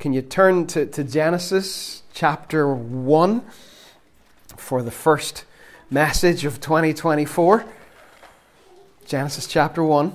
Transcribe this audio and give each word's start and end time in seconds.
Can 0.00 0.14
you 0.14 0.22
turn 0.22 0.66
to, 0.68 0.86
to 0.86 1.04
Genesis 1.04 2.02
chapter 2.14 2.66
1 2.66 3.42
for 4.56 4.82
the 4.82 4.90
first 4.90 5.44
message 5.90 6.46
of 6.46 6.58
2024? 6.58 7.66
Genesis 9.04 9.46
chapter 9.46 9.84
1. 9.84 10.14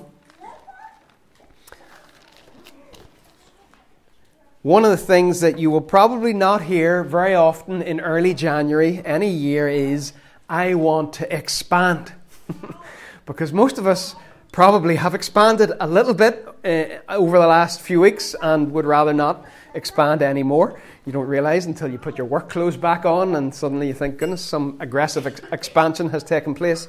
One 4.62 4.84
of 4.84 4.90
the 4.90 4.96
things 4.96 5.38
that 5.42 5.60
you 5.60 5.70
will 5.70 5.80
probably 5.80 6.32
not 6.32 6.62
hear 6.62 7.04
very 7.04 7.36
often 7.36 7.80
in 7.80 8.00
early 8.00 8.34
January 8.34 9.00
any 9.04 9.30
year 9.30 9.68
is, 9.68 10.12
I 10.48 10.74
want 10.74 11.12
to 11.12 11.32
expand. 11.32 12.12
because 13.24 13.52
most 13.52 13.78
of 13.78 13.86
us 13.86 14.16
probably 14.50 14.96
have 14.96 15.14
expanded 15.14 15.70
a 15.78 15.86
little 15.86 16.14
bit 16.14 16.44
uh, 16.64 17.12
over 17.12 17.38
the 17.38 17.46
last 17.46 17.80
few 17.80 18.00
weeks 18.00 18.34
and 18.42 18.72
would 18.72 18.86
rather 18.86 19.12
not 19.12 19.44
expand 19.76 20.22
anymore. 20.22 20.80
You 21.04 21.12
don't 21.12 21.26
realize 21.26 21.66
until 21.66 21.90
you 21.90 21.98
put 21.98 22.18
your 22.18 22.26
work 22.26 22.48
clothes 22.48 22.76
back 22.76 23.04
on 23.04 23.36
and 23.36 23.54
suddenly 23.54 23.86
you 23.88 23.94
think, 23.94 24.18
goodness, 24.18 24.42
some 24.42 24.76
aggressive 24.80 25.26
ex- 25.26 25.40
expansion 25.52 26.10
has 26.10 26.24
taken 26.24 26.54
place. 26.54 26.88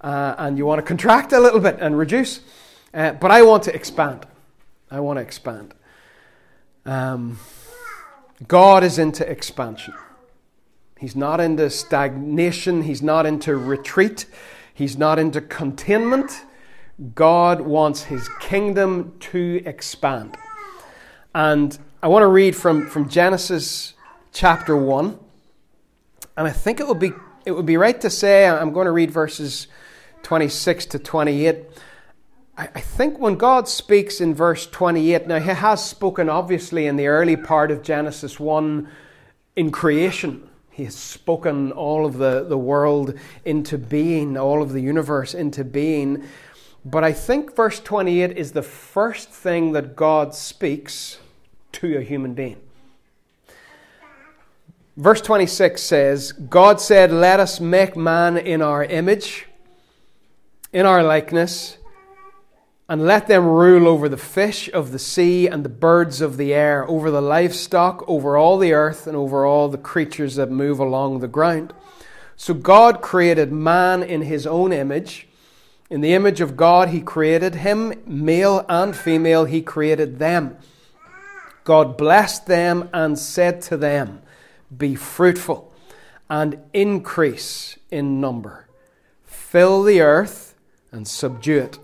Uh, 0.00 0.34
and 0.38 0.58
you 0.58 0.66
want 0.66 0.78
to 0.78 0.82
contract 0.82 1.32
a 1.32 1.40
little 1.40 1.60
bit 1.60 1.78
and 1.80 1.96
reduce. 1.96 2.40
Uh, 2.92 3.12
but 3.12 3.30
I 3.30 3.42
want 3.42 3.62
to 3.64 3.74
expand. 3.74 4.26
I 4.90 5.00
want 5.00 5.18
to 5.18 5.22
expand. 5.22 5.74
Um, 6.84 7.38
God 8.46 8.84
is 8.84 8.98
into 8.98 9.28
expansion. 9.28 9.94
He's 10.98 11.14
not 11.14 11.40
into 11.40 11.70
stagnation. 11.70 12.82
He's 12.82 13.02
not 13.02 13.26
into 13.26 13.56
retreat. 13.56 14.26
He's 14.74 14.96
not 14.96 15.18
into 15.18 15.40
containment. 15.40 16.44
God 17.14 17.60
wants 17.60 18.04
his 18.04 18.28
kingdom 18.40 19.14
to 19.20 19.62
expand. 19.64 20.36
And 21.34 21.78
I 22.00 22.06
want 22.06 22.22
to 22.22 22.28
read 22.28 22.54
from, 22.54 22.86
from 22.86 23.08
Genesis 23.08 23.94
chapter 24.32 24.76
1. 24.76 25.18
And 26.36 26.46
I 26.46 26.52
think 26.52 26.78
it 26.78 26.86
would 26.86 27.00
be 27.00 27.10
it 27.44 27.50
would 27.50 27.66
be 27.66 27.76
right 27.76 28.00
to 28.02 28.08
say 28.08 28.46
I'm 28.46 28.72
going 28.72 28.84
to 28.84 28.92
read 28.92 29.10
verses 29.10 29.66
26 30.22 30.86
to 30.86 30.98
28. 31.00 31.64
I, 32.56 32.68
I 32.72 32.80
think 32.80 33.18
when 33.18 33.34
God 33.34 33.66
speaks 33.68 34.20
in 34.20 34.32
verse 34.32 34.68
28, 34.68 35.26
now 35.26 35.40
he 35.40 35.48
has 35.48 35.84
spoken 35.84 36.28
obviously 36.28 36.86
in 36.86 36.94
the 36.94 37.08
early 37.08 37.36
part 37.36 37.72
of 37.72 37.82
Genesis 37.82 38.38
1 38.38 38.88
in 39.56 39.72
creation. 39.72 40.48
He 40.70 40.84
has 40.84 40.94
spoken 40.94 41.72
all 41.72 42.06
of 42.06 42.18
the, 42.18 42.44
the 42.44 42.58
world 42.58 43.18
into 43.44 43.76
being, 43.76 44.36
all 44.36 44.62
of 44.62 44.72
the 44.72 44.80
universe 44.80 45.34
into 45.34 45.64
being. 45.64 46.22
But 46.84 47.02
I 47.02 47.12
think 47.12 47.56
verse 47.56 47.80
28 47.80 48.38
is 48.38 48.52
the 48.52 48.62
first 48.62 49.30
thing 49.30 49.72
that 49.72 49.96
God 49.96 50.32
speaks 50.32 51.18
to 51.72 51.96
a 51.96 52.02
human 52.02 52.34
being. 52.34 52.60
Verse 54.96 55.20
26 55.20 55.80
says, 55.80 56.32
God 56.32 56.80
said, 56.80 57.12
Let 57.12 57.38
us 57.38 57.60
make 57.60 57.96
man 57.96 58.36
in 58.36 58.60
our 58.60 58.82
image, 58.82 59.46
in 60.72 60.86
our 60.86 61.04
likeness, 61.04 61.78
and 62.88 63.06
let 63.06 63.28
them 63.28 63.44
rule 63.46 63.86
over 63.86 64.08
the 64.08 64.16
fish 64.16 64.68
of 64.70 64.90
the 64.90 64.98
sea 64.98 65.46
and 65.46 65.64
the 65.64 65.68
birds 65.68 66.20
of 66.20 66.36
the 66.36 66.52
air, 66.52 66.84
over 66.88 67.10
the 67.10 67.22
livestock, 67.22 68.02
over 68.08 68.36
all 68.36 68.58
the 68.58 68.72
earth, 68.72 69.06
and 69.06 69.16
over 69.16 69.44
all 69.44 69.68
the 69.68 69.78
creatures 69.78 70.34
that 70.34 70.50
move 70.50 70.80
along 70.80 71.20
the 71.20 71.28
ground. 71.28 71.72
So 72.34 72.54
God 72.54 73.00
created 73.00 73.52
man 73.52 74.02
in 74.02 74.22
his 74.22 74.46
own 74.46 74.72
image. 74.72 75.28
In 75.90 76.00
the 76.00 76.12
image 76.12 76.40
of 76.40 76.56
God, 76.56 76.88
He 76.88 77.00
created 77.00 77.56
him, 77.56 77.94
male 78.06 78.64
and 78.68 78.94
female, 78.94 79.44
He 79.44 79.62
created 79.62 80.18
them. 80.18 80.56
God 81.68 81.98
blessed 81.98 82.46
them 82.46 82.88
and 82.94 83.18
said 83.18 83.60
to 83.60 83.76
them, 83.76 84.22
Be 84.74 84.94
fruitful 84.94 85.70
and 86.30 86.58
increase 86.72 87.78
in 87.90 88.22
number, 88.22 88.66
fill 89.26 89.82
the 89.82 90.00
earth 90.00 90.54
and 90.92 91.06
subdue 91.06 91.58
it. 91.58 91.78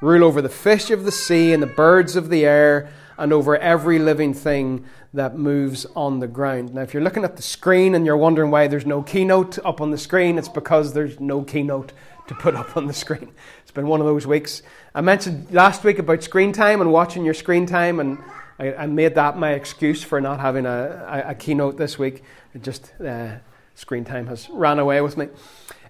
Rule 0.00 0.24
over 0.24 0.40
the 0.40 0.48
fish 0.48 0.90
of 0.90 1.04
the 1.04 1.12
sea 1.12 1.52
and 1.52 1.62
the 1.62 1.66
birds 1.66 2.16
of 2.16 2.30
the 2.30 2.46
air, 2.46 2.88
and 3.18 3.34
over 3.34 3.58
every 3.58 3.98
living 3.98 4.32
thing 4.32 4.86
that 5.12 5.36
moves 5.36 5.84
on 5.94 6.20
the 6.20 6.26
ground. 6.26 6.72
Now, 6.72 6.80
if 6.80 6.94
you're 6.94 7.02
looking 7.02 7.24
at 7.24 7.36
the 7.36 7.42
screen 7.42 7.94
and 7.94 8.06
you're 8.06 8.16
wondering 8.16 8.50
why 8.50 8.66
there's 8.66 8.86
no 8.86 9.02
keynote 9.02 9.58
up 9.58 9.82
on 9.82 9.90
the 9.90 9.98
screen, 9.98 10.38
it's 10.38 10.48
because 10.48 10.94
there's 10.94 11.20
no 11.20 11.42
keynote 11.42 11.92
to 12.28 12.34
put 12.34 12.54
up 12.54 12.78
on 12.78 12.86
the 12.86 12.94
screen. 12.94 13.28
It's 13.60 13.70
been 13.70 13.88
one 13.88 14.00
of 14.00 14.06
those 14.06 14.26
weeks. 14.26 14.62
I 14.94 15.02
mentioned 15.02 15.52
last 15.52 15.84
week 15.84 15.98
about 15.98 16.22
screen 16.22 16.52
time 16.52 16.80
and 16.80 16.90
watching 16.90 17.26
your 17.26 17.34
screen 17.34 17.66
time, 17.66 18.00
and 18.00 18.18
I, 18.58 18.74
I 18.74 18.86
made 18.86 19.14
that 19.14 19.36
my 19.36 19.52
excuse 19.52 20.02
for 20.02 20.20
not 20.20 20.40
having 20.40 20.66
a, 20.66 21.24
a, 21.26 21.30
a 21.30 21.34
keynote 21.34 21.76
this 21.76 21.98
week. 21.98 22.22
It 22.54 22.62
just 22.62 22.92
uh, 23.00 23.36
screen 23.74 24.04
time 24.04 24.26
has 24.28 24.48
ran 24.50 24.78
away 24.78 25.00
with 25.00 25.16
me. 25.16 25.28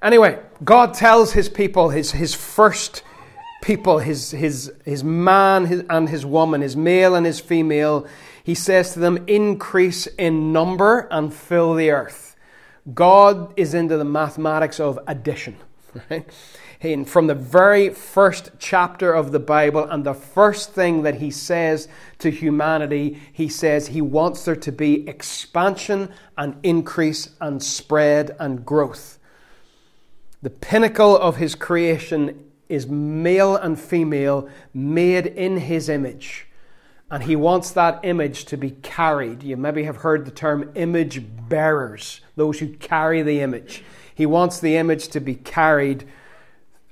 Anyway, 0.02 0.38
God 0.64 0.94
tells 0.94 1.32
His 1.32 1.48
people, 1.48 1.90
His 1.90 2.12
His 2.12 2.34
first 2.34 3.02
people, 3.62 3.98
His 3.98 4.32
His 4.32 4.72
His 4.84 5.04
man 5.04 5.86
and 5.88 6.08
His 6.08 6.26
woman, 6.26 6.60
His 6.60 6.76
male 6.76 7.14
and 7.14 7.24
His 7.24 7.40
female. 7.40 8.06
He 8.42 8.54
says 8.54 8.92
to 8.92 9.00
them, 9.00 9.24
"Increase 9.26 10.06
in 10.06 10.52
number 10.52 11.08
and 11.10 11.32
fill 11.32 11.74
the 11.74 11.90
earth." 11.90 12.36
God 12.94 13.52
is 13.56 13.74
into 13.74 13.96
the 13.96 14.04
mathematics 14.04 14.80
of 14.80 14.98
addition. 15.06 15.56
Right? 16.10 16.28
And 16.80 17.08
from 17.08 17.26
the 17.26 17.34
very 17.34 17.90
first 17.90 18.50
chapter 18.58 19.12
of 19.12 19.32
the 19.32 19.38
Bible, 19.38 19.84
and 19.84 20.04
the 20.04 20.14
first 20.14 20.72
thing 20.72 21.02
that 21.02 21.16
he 21.16 21.30
says 21.30 21.88
to 22.18 22.30
humanity, 22.30 23.20
he 23.32 23.48
says 23.48 23.88
he 23.88 24.02
wants 24.02 24.44
there 24.44 24.56
to 24.56 24.72
be 24.72 25.08
expansion 25.08 26.12
and 26.36 26.56
increase 26.62 27.30
and 27.40 27.62
spread 27.62 28.36
and 28.38 28.64
growth. 28.64 29.18
The 30.42 30.50
pinnacle 30.50 31.16
of 31.16 31.36
his 31.36 31.54
creation 31.54 32.44
is 32.68 32.86
male 32.86 33.56
and 33.56 33.78
female, 33.80 34.48
made 34.74 35.26
in 35.26 35.56
his 35.56 35.88
image. 35.88 36.46
And 37.10 37.22
he 37.22 37.36
wants 37.36 37.70
that 37.70 38.00
image 38.02 38.46
to 38.46 38.56
be 38.56 38.72
carried. 38.72 39.42
You 39.42 39.56
maybe 39.56 39.84
have 39.84 39.98
heard 39.98 40.24
the 40.24 40.32
term 40.32 40.72
image 40.74 41.22
bearers, 41.48 42.20
those 42.34 42.58
who 42.58 42.74
carry 42.74 43.22
the 43.22 43.40
image. 43.40 43.84
He 44.14 44.26
wants 44.26 44.58
the 44.58 44.76
image 44.76 45.08
to 45.08 45.20
be 45.20 45.36
carried 45.36 46.04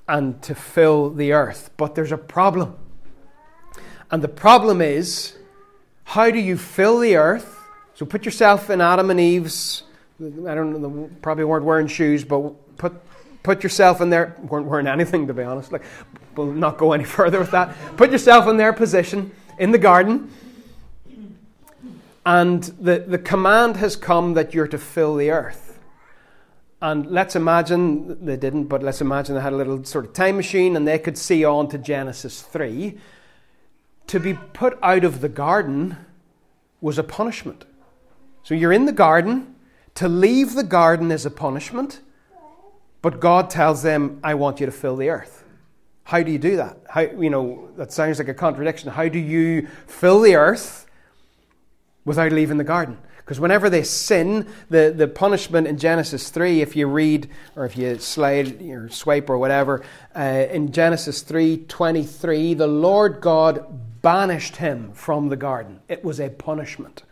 and 0.08 0.40
to 0.42 0.54
fill 0.54 1.10
the 1.10 1.32
earth. 1.32 1.70
But 1.76 1.94
there's 1.94 2.12
a 2.12 2.18
problem. 2.18 2.76
And 4.10 4.22
the 4.22 4.28
problem 4.28 4.80
is 4.80 5.36
how 6.04 6.30
do 6.30 6.38
you 6.38 6.56
fill 6.56 6.98
the 6.98 7.16
earth? 7.16 7.58
So 7.94 8.04
put 8.04 8.24
yourself 8.24 8.70
in 8.70 8.80
Adam 8.80 9.10
and 9.10 9.20
Eve's, 9.20 9.84
I 10.20 10.54
don't 10.54 10.80
know, 10.80 11.10
probably 11.22 11.44
weren't 11.44 11.64
wearing 11.64 11.86
shoes, 11.86 12.24
but 12.24 12.76
put, 12.76 12.94
put 13.42 13.62
yourself 13.62 14.00
in 14.00 14.10
there, 14.10 14.36
weren't 14.42 14.66
wearing 14.66 14.86
anything 14.86 15.26
to 15.28 15.34
be 15.34 15.42
honest. 15.42 15.72
Like, 15.72 15.82
we'll 16.36 16.52
not 16.52 16.78
go 16.78 16.92
any 16.92 17.04
further 17.18 17.38
with 17.38 17.52
that. 17.52 17.74
Put 17.96 18.12
yourself 18.12 18.48
in 18.48 18.56
their 18.56 18.72
position 18.72 19.32
in 19.58 19.70
the 19.70 19.78
garden. 19.78 20.30
And 22.26 22.62
the, 22.62 23.04
the 23.06 23.18
command 23.18 23.76
has 23.76 23.96
come 23.96 24.34
that 24.34 24.54
you're 24.54 24.68
to 24.68 24.78
fill 24.78 25.16
the 25.16 25.30
earth. 25.30 25.73
And 26.84 27.10
let's 27.10 27.34
imagine, 27.34 28.26
they 28.26 28.36
didn't, 28.36 28.64
but 28.64 28.82
let's 28.82 29.00
imagine 29.00 29.34
they 29.34 29.40
had 29.40 29.54
a 29.54 29.56
little 29.56 29.82
sort 29.84 30.04
of 30.04 30.12
time 30.12 30.36
machine 30.36 30.76
and 30.76 30.86
they 30.86 30.98
could 30.98 31.16
see 31.16 31.42
on 31.42 31.66
to 31.68 31.78
Genesis 31.78 32.42
3. 32.42 32.98
To 34.08 34.20
be 34.20 34.34
put 34.34 34.78
out 34.82 35.02
of 35.02 35.22
the 35.22 35.30
garden 35.30 35.96
was 36.82 36.98
a 36.98 37.02
punishment. 37.02 37.64
So 38.42 38.52
you're 38.52 38.70
in 38.70 38.84
the 38.84 38.92
garden. 38.92 39.54
To 39.94 40.10
leave 40.10 40.52
the 40.52 40.62
garden 40.62 41.10
is 41.10 41.24
a 41.24 41.30
punishment. 41.30 42.02
But 43.00 43.18
God 43.18 43.48
tells 43.48 43.82
them, 43.82 44.20
I 44.22 44.34
want 44.34 44.60
you 44.60 44.66
to 44.66 44.72
fill 44.72 44.96
the 44.96 45.08
earth. 45.08 45.42
How 46.02 46.22
do 46.22 46.30
you 46.30 46.38
do 46.38 46.56
that? 46.56 46.76
How, 46.90 47.00
you 47.00 47.30
know, 47.30 47.70
that 47.78 47.92
sounds 47.92 48.18
like 48.18 48.28
a 48.28 48.34
contradiction. 48.34 48.90
How 48.90 49.08
do 49.08 49.18
you 49.18 49.68
fill 49.86 50.20
the 50.20 50.36
earth 50.36 50.86
without 52.04 52.30
leaving 52.30 52.58
the 52.58 52.64
garden? 52.64 52.98
Because 53.24 53.40
whenever 53.40 53.70
they 53.70 53.82
sin, 53.82 54.46
the, 54.68 54.92
the 54.94 55.08
punishment 55.08 55.66
in 55.66 55.78
Genesis 55.78 56.28
3, 56.28 56.60
if 56.60 56.76
you 56.76 56.86
read 56.86 57.30
or 57.56 57.64
if 57.64 57.74
you 57.74 57.98
slide 57.98 58.60
or 58.60 58.90
swipe 58.90 59.30
or 59.30 59.38
whatever, 59.38 59.82
uh, 60.14 60.46
in 60.50 60.72
Genesis 60.72 61.22
3 61.22 61.64
23, 61.66 62.52
the 62.52 62.66
Lord 62.66 63.22
God 63.22 64.02
banished 64.02 64.56
him 64.56 64.92
from 64.92 65.30
the 65.30 65.36
garden. 65.36 65.80
It 65.88 66.04
was 66.04 66.20
a 66.20 66.28
punishment. 66.28 67.04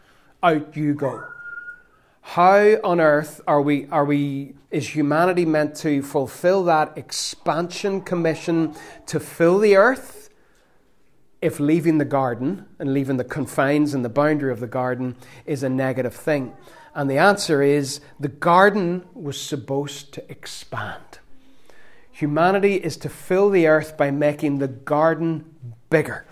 Out 0.43 0.77
you 0.77 0.93
go. 0.93 1.25
How 2.21 2.77
on 2.85 3.01
earth 3.01 3.41
are 3.47 3.63
we, 3.63 3.87
are 3.89 4.05
we, 4.05 4.55
is 4.71 4.95
humanity 4.95 5.47
meant 5.47 5.75
to 5.77 6.03
fulfill 6.03 6.65
that 6.65 6.97
expansion 6.97 8.03
commission 8.03 8.75
to 9.07 9.19
fill 9.19 9.59
the 9.59 9.77
earth? 9.77 10.22
If 11.43 11.61
leaving 11.61 11.99
the 11.99 12.05
garden 12.05 12.65
and 12.79 12.95
leaving 12.95 13.19
the 13.19 13.25
confines 13.25 13.93
and 13.93 14.05
the 14.05 14.09
boundary 14.09 14.53
of 14.53 14.61
the 14.61 14.67
garden 14.67 15.17
is 15.45 15.63
a 15.63 15.69
negative 15.69 16.15
thing? 16.15 16.55
And 16.95 17.11
the 17.11 17.19
answer 17.19 17.63
is 17.63 18.01
the 18.21 18.29
garden 18.29 19.05
was 19.13 19.41
supposed 19.41 20.13
to 20.15 20.31
expand. 20.31 21.19
Humanity 22.11 22.77
is 22.77 22.97
to 22.99 23.09
fill 23.09 23.51
the 23.51 23.67
earth 23.67 23.97
by 23.97 24.11
making 24.11 24.59
the 24.59 24.69
garden 24.69 25.45
bigger. 25.91 26.27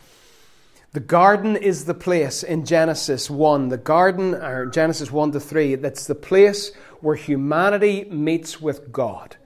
The 0.93 1.01
garden 1.01 1.57
is 1.57 1.85
the 1.85 1.95
place 1.95 2.43
in 2.43 2.65
Genesis 2.65 3.31
1, 3.31 3.69
the 3.69 3.77
garden, 3.77 4.35
or 4.35 4.67
Genesis 4.67 5.13
1 5.13 5.33
to 5.33 5.41
3, 5.41 5.77
that's 5.77 6.07
the 6.07 6.17
place 6.17 6.73
where 7.01 7.15
humanity 7.15 8.05
meets 8.11 8.61
with 8.61 8.91
God. 8.91 9.37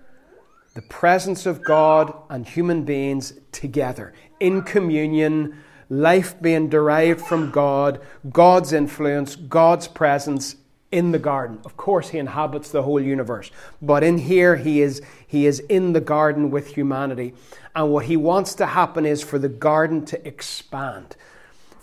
The 0.74 0.82
presence 0.82 1.46
of 1.46 1.64
God 1.64 2.14
and 2.28 2.46
human 2.46 2.84
beings 2.84 3.32
together 3.52 4.12
in 4.40 4.62
communion, 4.62 5.62
life 5.88 6.40
being 6.42 6.68
derived 6.68 7.20
from 7.20 7.50
God, 7.50 8.00
God's 8.30 8.72
influence, 8.72 9.36
God's 9.36 9.88
presence 9.88 10.56
in 10.90 11.12
the 11.12 11.18
garden. 11.18 11.60
Of 11.64 11.76
course, 11.76 12.10
he 12.10 12.18
inhabits 12.18 12.70
the 12.70 12.82
whole 12.82 13.00
universe, 13.00 13.50
but 13.80 14.02
in 14.04 14.18
here, 14.18 14.56
he 14.56 14.82
is, 14.82 15.00
he 15.26 15.46
is 15.46 15.60
in 15.60 15.92
the 15.92 16.00
garden 16.00 16.50
with 16.50 16.74
humanity. 16.74 17.34
And 17.74 17.90
what 17.90 18.06
he 18.06 18.16
wants 18.16 18.54
to 18.56 18.66
happen 18.66 19.06
is 19.06 19.22
for 19.22 19.38
the 19.38 19.48
garden 19.48 20.04
to 20.06 20.26
expand 20.26 21.16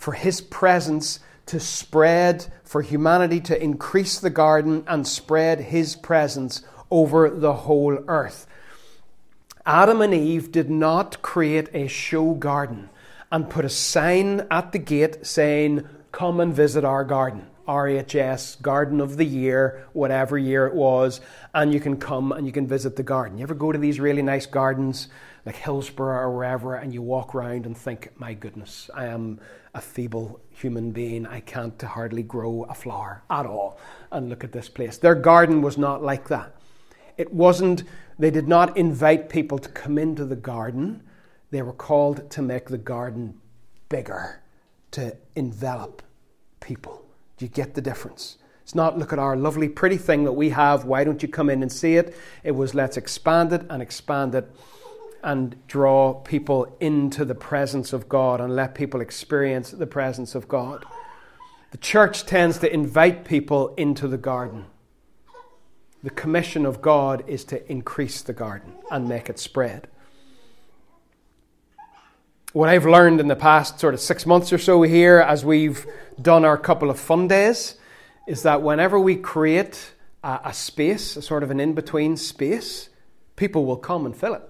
for 0.02 0.14
His 0.14 0.40
presence 0.40 1.20
to 1.46 1.60
spread, 1.60 2.44
for 2.64 2.82
humanity 2.82 3.40
to 3.40 3.62
increase 3.62 4.18
the 4.18 4.30
garden 4.30 4.82
and 4.88 5.06
spread 5.06 5.60
His 5.60 5.94
presence 5.94 6.62
over 6.90 7.30
the 7.30 7.52
whole 7.52 7.96
earth. 8.08 8.48
Adam 9.64 10.00
and 10.00 10.12
Eve 10.12 10.50
did 10.50 10.68
not 10.68 11.22
create 11.22 11.68
a 11.72 11.86
show 11.86 12.34
garden 12.34 12.90
and 13.30 13.48
put 13.48 13.64
a 13.64 13.68
sign 13.68 14.44
at 14.50 14.72
the 14.72 14.78
gate 14.78 15.24
saying, 15.24 15.88
Come 16.10 16.40
and 16.40 16.52
visit 16.52 16.84
our 16.84 17.04
garden. 17.04 17.46
RHS, 17.68 18.60
Garden 18.60 19.00
of 19.00 19.16
the 19.16 19.24
Year, 19.24 19.86
whatever 19.92 20.36
year 20.36 20.66
it 20.66 20.74
was, 20.74 21.20
and 21.54 21.72
you 21.72 21.78
can 21.78 21.96
come 21.96 22.32
and 22.32 22.44
you 22.44 22.52
can 22.52 22.66
visit 22.66 22.96
the 22.96 23.04
garden. 23.04 23.38
You 23.38 23.44
ever 23.44 23.54
go 23.54 23.70
to 23.70 23.78
these 23.78 24.00
really 24.00 24.20
nice 24.20 24.46
gardens 24.46 25.06
like 25.46 25.54
Hillsborough 25.54 26.22
or 26.22 26.36
wherever, 26.36 26.74
and 26.74 26.92
you 26.92 27.02
walk 27.02 27.32
around 27.32 27.64
and 27.64 27.76
think, 27.76 28.08
My 28.18 28.34
goodness, 28.34 28.90
I 28.92 29.06
am 29.06 29.38
a 29.74 29.80
feeble 29.80 30.40
human 30.50 30.90
being. 30.90 31.24
I 31.24 31.38
can't 31.38 31.80
hardly 31.80 32.24
grow 32.24 32.66
a 32.68 32.74
flower 32.74 33.22
at 33.30 33.46
all. 33.46 33.78
And 34.10 34.28
look 34.28 34.42
at 34.42 34.50
this 34.50 34.68
place. 34.68 34.98
Their 34.98 35.14
garden 35.14 35.62
was 35.62 35.78
not 35.78 36.02
like 36.02 36.26
that. 36.28 36.56
It 37.16 37.32
wasn't, 37.32 37.84
they 38.18 38.30
did 38.30 38.48
not 38.48 38.76
invite 38.76 39.28
people 39.28 39.58
to 39.58 39.68
come 39.68 39.98
into 39.98 40.24
the 40.24 40.36
garden. 40.36 41.02
They 41.50 41.62
were 41.62 41.72
called 41.72 42.30
to 42.30 42.42
make 42.42 42.66
the 42.66 42.78
garden 42.78 43.40
bigger, 43.88 44.40
to 44.92 45.16
envelop 45.36 46.02
people. 46.60 47.04
Do 47.36 47.44
you 47.44 47.50
get 47.50 47.74
the 47.74 47.82
difference? 47.82 48.38
It's 48.62 48.74
not, 48.74 48.98
look 48.98 49.12
at 49.12 49.18
our 49.18 49.36
lovely, 49.36 49.68
pretty 49.68 49.96
thing 49.96 50.24
that 50.24 50.32
we 50.32 50.50
have. 50.50 50.84
Why 50.84 51.04
don't 51.04 51.22
you 51.22 51.28
come 51.28 51.50
in 51.50 51.62
and 51.62 51.70
see 51.70 51.96
it? 51.96 52.16
It 52.44 52.52
was, 52.52 52.74
let's 52.74 52.96
expand 52.96 53.52
it 53.52 53.66
and 53.68 53.82
expand 53.82 54.34
it 54.34 54.50
and 55.22 55.56
draw 55.66 56.14
people 56.14 56.76
into 56.80 57.24
the 57.24 57.34
presence 57.34 57.92
of 57.92 58.08
God 58.08 58.40
and 58.40 58.56
let 58.56 58.74
people 58.74 59.00
experience 59.00 59.70
the 59.70 59.86
presence 59.86 60.34
of 60.34 60.48
God. 60.48 60.84
The 61.70 61.78
church 61.78 62.26
tends 62.26 62.58
to 62.58 62.72
invite 62.72 63.24
people 63.24 63.74
into 63.76 64.08
the 64.08 64.18
garden. 64.18 64.66
The 66.02 66.10
commission 66.10 66.66
of 66.66 66.82
God 66.82 67.22
is 67.28 67.44
to 67.44 67.70
increase 67.70 68.22
the 68.22 68.32
garden 68.32 68.74
and 68.90 69.08
make 69.08 69.30
it 69.30 69.38
spread. 69.38 69.88
What 72.52 72.68
I've 72.68 72.84
learned 72.84 73.20
in 73.20 73.28
the 73.28 73.36
past 73.36 73.78
sort 73.78 73.94
of 73.94 74.00
six 74.00 74.26
months 74.26 74.52
or 74.52 74.58
so 74.58 74.82
here, 74.82 75.20
as 75.20 75.44
we've 75.44 75.86
done 76.20 76.44
our 76.44 76.58
couple 76.58 76.90
of 76.90 76.98
fun 76.98 77.28
days, 77.28 77.76
is 78.26 78.42
that 78.42 78.62
whenever 78.62 78.98
we 78.98 79.16
create 79.16 79.92
a, 80.22 80.40
a 80.46 80.52
space, 80.52 81.16
a 81.16 81.22
sort 81.22 81.42
of 81.42 81.50
an 81.50 81.60
in 81.60 81.72
between 81.72 82.16
space, 82.16 82.88
people 83.36 83.64
will 83.64 83.76
come 83.76 84.04
and 84.04 84.16
fill 84.16 84.34
it. 84.34 84.42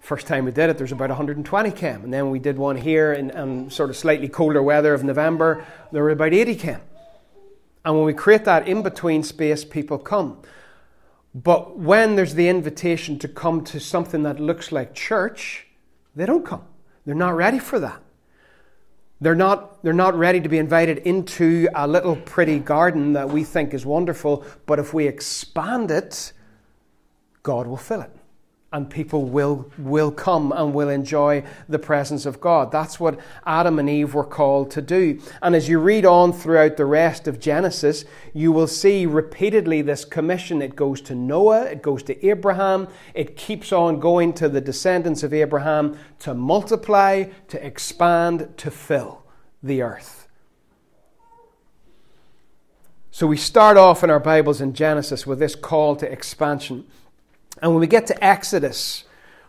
First 0.00 0.26
time 0.26 0.44
we 0.44 0.52
did 0.52 0.70
it, 0.70 0.78
there's 0.78 0.92
about 0.92 1.08
120 1.08 1.70
came. 1.72 2.04
And 2.04 2.12
then 2.12 2.30
we 2.30 2.38
did 2.38 2.56
one 2.56 2.76
here 2.76 3.12
in, 3.12 3.30
in 3.30 3.70
sort 3.70 3.90
of 3.90 3.96
slightly 3.96 4.28
colder 4.28 4.62
weather 4.62 4.94
of 4.94 5.02
November, 5.02 5.64
there 5.92 6.02
were 6.02 6.10
about 6.10 6.32
80 6.32 6.54
came. 6.54 6.80
And 7.84 7.94
when 7.94 8.04
we 8.04 8.12
create 8.12 8.44
that 8.44 8.68
in 8.68 8.82
between 8.82 9.22
space, 9.22 9.64
people 9.64 9.98
come. 9.98 10.42
But 11.34 11.78
when 11.78 12.16
there's 12.16 12.34
the 12.34 12.48
invitation 12.48 13.18
to 13.20 13.28
come 13.28 13.62
to 13.64 13.78
something 13.78 14.22
that 14.24 14.40
looks 14.40 14.72
like 14.72 14.94
church, 14.94 15.66
they 16.16 16.26
don't 16.26 16.44
come. 16.44 16.64
They're 17.06 17.14
not 17.14 17.36
ready 17.36 17.58
for 17.58 17.78
that. 17.80 18.02
They're 19.20 19.34
not, 19.34 19.82
they're 19.82 19.92
not 19.92 20.14
ready 20.14 20.40
to 20.40 20.48
be 20.48 20.58
invited 20.58 20.98
into 20.98 21.68
a 21.74 21.86
little 21.88 22.16
pretty 22.16 22.58
garden 22.58 23.14
that 23.14 23.28
we 23.28 23.44
think 23.44 23.74
is 23.74 23.84
wonderful, 23.84 24.44
but 24.66 24.78
if 24.78 24.94
we 24.94 25.06
expand 25.06 25.90
it, 25.90 26.32
God 27.42 27.66
will 27.66 27.76
fill 27.76 28.02
it 28.02 28.17
and 28.70 28.90
people 28.90 29.24
will, 29.24 29.70
will 29.78 30.10
come 30.10 30.52
and 30.52 30.74
will 30.74 30.90
enjoy 30.90 31.42
the 31.68 31.78
presence 31.78 32.26
of 32.26 32.38
God. 32.38 32.70
That's 32.70 33.00
what 33.00 33.18
Adam 33.46 33.78
and 33.78 33.88
Eve 33.88 34.12
were 34.12 34.24
called 34.24 34.70
to 34.72 34.82
do. 34.82 35.20
And 35.40 35.56
as 35.56 35.70
you 35.70 35.78
read 35.78 36.04
on 36.04 36.34
throughout 36.34 36.76
the 36.76 36.84
rest 36.84 37.26
of 37.26 37.40
Genesis, 37.40 38.04
you 38.34 38.52
will 38.52 38.66
see 38.66 39.06
repeatedly 39.06 39.80
this 39.80 40.04
commission. 40.04 40.60
It 40.60 40.76
goes 40.76 41.00
to 41.02 41.14
Noah, 41.14 41.64
it 41.64 41.80
goes 41.80 42.02
to 42.04 42.26
Abraham, 42.26 42.88
it 43.14 43.36
keeps 43.36 43.72
on 43.72 44.00
going 44.00 44.34
to 44.34 44.50
the 44.50 44.60
descendants 44.60 45.22
of 45.22 45.32
Abraham 45.32 45.98
to 46.20 46.34
multiply, 46.34 47.24
to 47.48 47.66
expand, 47.66 48.52
to 48.58 48.70
fill 48.70 49.22
the 49.62 49.80
earth. 49.80 50.28
So 53.10 53.26
we 53.26 53.38
start 53.38 53.78
off 53.78 54.04
in 54.04 54.10
our 54.10 54.20
Bibles 54.20 54.60
in 54.60 54.74
Genesis 54.74 55.26
with 55.26 55.38
this 55.38 55.56
call 55.56 55.96
to 55.96 56.12
expansion. 56.12 56.86
And 57.60 57.72
when 57.72 57.80
we 57.80 57.86
get 57.86 58.06
to 58.08 58.24
Exodus, 58.24 59.04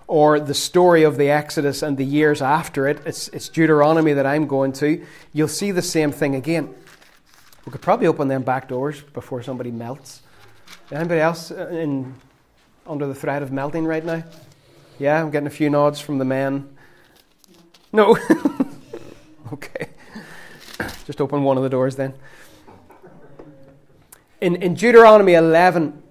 or 0.10 0.40
the 0.40 0.56
story 0.56 1.04
of 1.04 1.18
the 1.18 1.30
Exodus 1.30 1.84
and 1.84 1.96
the 1.96 2.04
years 2.04 2.42
after 2.42 2.88
it, 2.88 3.00
it's, 3.06 3.28
it's 3.28 3.48
Deuteronomy 3.48 4.14
that 4.14 4.26
I'm 4.26 4.48
going 4.48 4.74
to, 4.74 5.06
you'll 5.34 5.48
see 5.48 5.70
the 5.70 5.84
same 5.84 6.12
thing 6.12 6.34
again. 6.34 6.74
We 7.64 7.72
could 7.72 7.82
probably 7.82 8.08
open 8.08 8.28
them 8.28 8.42
back 8.42 8.68
doors 8.68 9.02
before 9.02 9.44
somebody 9.44 9.70
melts. 9.70 10.24
Anybody 10.92 11.22
else 11.22 11.52
uh, 11.52 11.68
in, 11.68 12.16
under 12.88 13.06
the 13.06 13.14
threat 13.14 13.44
of 13.44 13.52
melting 13.52 13.86
right 13.86 14.04
now? 14.04 14.24
Yeah, 14.98 15.22
I'm 15.22 15.30
getting 15.30 15.46
a 15.46 15.52
few 15.52 15.70
nods 15.70 16.00
from 16.00 16.18
the 16.18 16.26
men. 16.26 16.76
No. 17.94 18.18
okay. 19.54 19.90
Just 21.06 21.22
open 21.22 21.44
one 21.44 21.58
of 21.58 21.64
the 21.64 21.70
doors 21.70 21.96
then. 21.96 22.16
In, 24.42 24.56
in 24.56 24.74
Deuteronomy 24.74 25.36
11, 25.36 26.02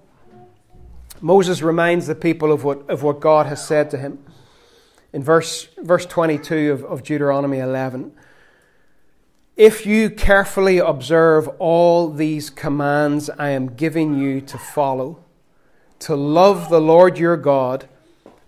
Moses 1.21 1.61
reminds 1.61 2.07
the 2.07 2.15
people 2.15 2.51
of 2.51 2.63
what, 2.63 2.89
of 2.89 3.03
what 3.03 3.19
God 3.19 3.45
has 3.45 3.65
said 3.65 3.89
to 3.91 3.97
him. 3.97 4.19
In 5.11 5.23
verse, 5.23 5.67
verse 5.77 6.05
22 6.05 6.71
of, 6.71 6.83
of 6.85 7.03
Deuteronomy 7.03 7.59
11, 7.59 8.13
if 9.57 9.85
you 9.85 10.09
carefully 10.09 10.77
observe 10.77 11.49
all 11.59 12.09
these 12.09 12.49
commands 12.49 13.29
I 13.29 13.49
am 13.49 13.75
giving 13.75 14.17
you 14.17 14.39
to 14.41 14.57
follow, 14.57 15.19
to 15.99 16.15
love 16.15 16.69
the 16.69 16.79
Lord 16.79 17.17
your 17.17 17.35
God, 17.35 17.89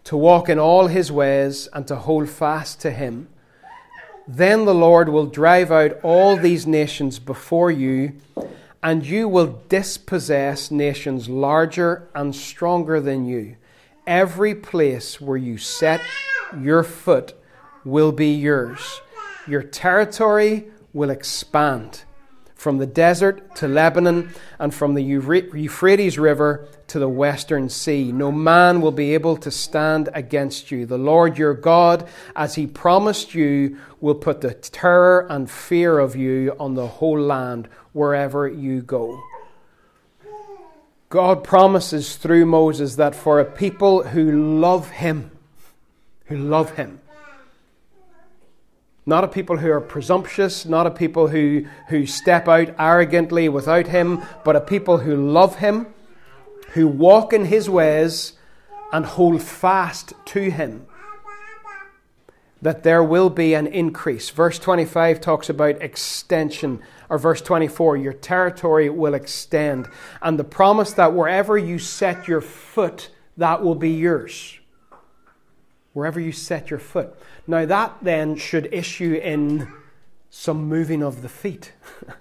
to 0.05 0.15
walk 0.15 0.47
in 0.47 0.57
all 0.57 0.87
his 0.87 1.11
ways, 1.11 1.67
and 1.73 1.85
to 1.87 1.97
hold 1.97 2.29
fast 2.29 2.79
to 2.81 2.91
him, 2.91 3.27
then 4.27 4.63
the 4.63 4.73
Lord 4.73 5.09
will 5.09 5.25
drive 5.25 5.71
out 5.71 5.99
all 6.03 6.37
these 6.37 6.65
nations 6.65 7.19
before 7.19 7.69
you 7.69 8.13
and 8.83 9.05
you 9.05 9.27
will 9.27 9.61
dispossess 9.69 10.71
nations 10.71 11.29
larger 11.29 12.09
and 12.15 12.35
stronger 12.35 12.99
than 12.99 13.25
you. 13.25 13.55
Every 14.07 14.55
place 14.55 15.21
where 15.21 15.37
you 15.37 15.57
set 15.57 16.01
your 16.59 16.83
foot 16.83 17.33
will 17.85 18.11
be 18.11 18.33
yours. 18.33 19.01
Your 19.47 19.63
territory 19.63 20.65
will 20.93 21.09
expand 21.09 22.03
from 22.61 22.77
the 22.77 22.85
desert 22.85 23.55
to 23.55 23.67
Lebanon 23.67 24.31
and 24.59 24.71
from 24.71 24.93
the 24.93 25.01
Euphrates 25.01 26.19
River 26.19 26.67
to 26.85 26.99
the 26.99 27.09
western 27.09 27.67
sea. 27.67 28.11
No 28.11 28.31
man 28.31 28.81
will 28.81 28.91
be 28.91 29.15
able 29.15 29.35
to 29.37 29.49
stand 29.49 30.09
against 30.13 30.69
you. 30.69 30.85
The 30.85 30.99
Lord 30.99 31.39
your 31.39 31.55
God, 31.55 32.07
as 32.35 32.53
he 32.53 32.67
promised 32.67 33.33
you, 33.33 33.79
will 33.99 34.13
put 34.13 34.41
the 34.41 34.53
terror 34.53 35.25
and 35.27 35.49
fear 35.49 35.97
of 35.97 36.15
you 36.15 36.55
on 36.59 36.75
the 36.75 36.85
whole 36.85 37.19
land 37.19 37.67
wherever 37.93 38.47
you 38.47 38.83
go. 38.83 39.23
God 41.09 41.43
promises 41.43 42.15
through 42.15 42.45
Moses 42.45 42.95
that 42.97 43.15
for 43.15 43.39
a 43.39 43.45
people 43.45 44.03
who 44.03 44.59
love 44.59 44.91
him, 44.91 45.31
who 46.25 46.37
love 46.37 46.75
him, 46.75 47.00
not 49.11 49.23
a 49.23 49.27
people 49.27 49.57
who 49.57 49.69
are 49.69 49.81
presumptuous, 49.81 50.65
not 50.65 50.87
a 50.87 50.91
people 50.91 51.27
who, 51.27 51.65
who 51.89 52.07
step 52.07 52.47
out 52.47 52.73
arrogantly 52.79 53.47
without 53.49 53.87
him, 53.87 54.23
but 54.43 54.55
a 54.55 54.61
people 54.61 54.97
who 54.99 55.15
love 55.15 55.57
him, 55.57 55.85
who 56.69 56.87
walk 56.87 57.33
in 57.33 57.45
his 57.45 57.69
ways, 57.69 58.33
and 58.91 59.05
hold 59.05 59.43
fast 59.43 60.13
to 60.25 60.49
him 60.49 60.87
that 62.61 62.83
there 62.83 63.03
will 63.03 63.29
be 63.29 63.53
an 63.53 63.67
increase. 63.67 64.29
Verse 64.29 64.59
25 64.59 65.19
talks 65.19 65.49
about 65.49 65.81
extension, 65.81 66.79
or 67.09 67.17
verse 67.17 67.41
24, 67.41 67.97
your 67.97 68.13
territory 68.13 68.89
will 68.89 69.13
extend. 69.13 69.89
And 70.21 70.37
the 70.37 70.43
promise 70.43 70.93
that 70.93 71.13
wherever 71.13 71.57
you 71.57 71.79
set 71.79 72.27
your 72.27 72.41
foot, 72.41 73.09
that 73.35 73.63
will 73.63 73.75
be 73.75 73.89
yours. 73.89 74.60
Wherever 75.93 76.19
you 76.19 76.31
set 76.31 76.69
your 76.69 76.79
foot. 76.79 77.13
Now, 77.47 77.65
that 77.65 77.97
then 78.01 78.35
should 78.35 78.73
issue 78.73 79.13
in 79.15 79.71
some 80.29 80.65
moving 80.65 81.03
of 81.03 81.21
the 81.21 81.29
feet. 81.29 81.73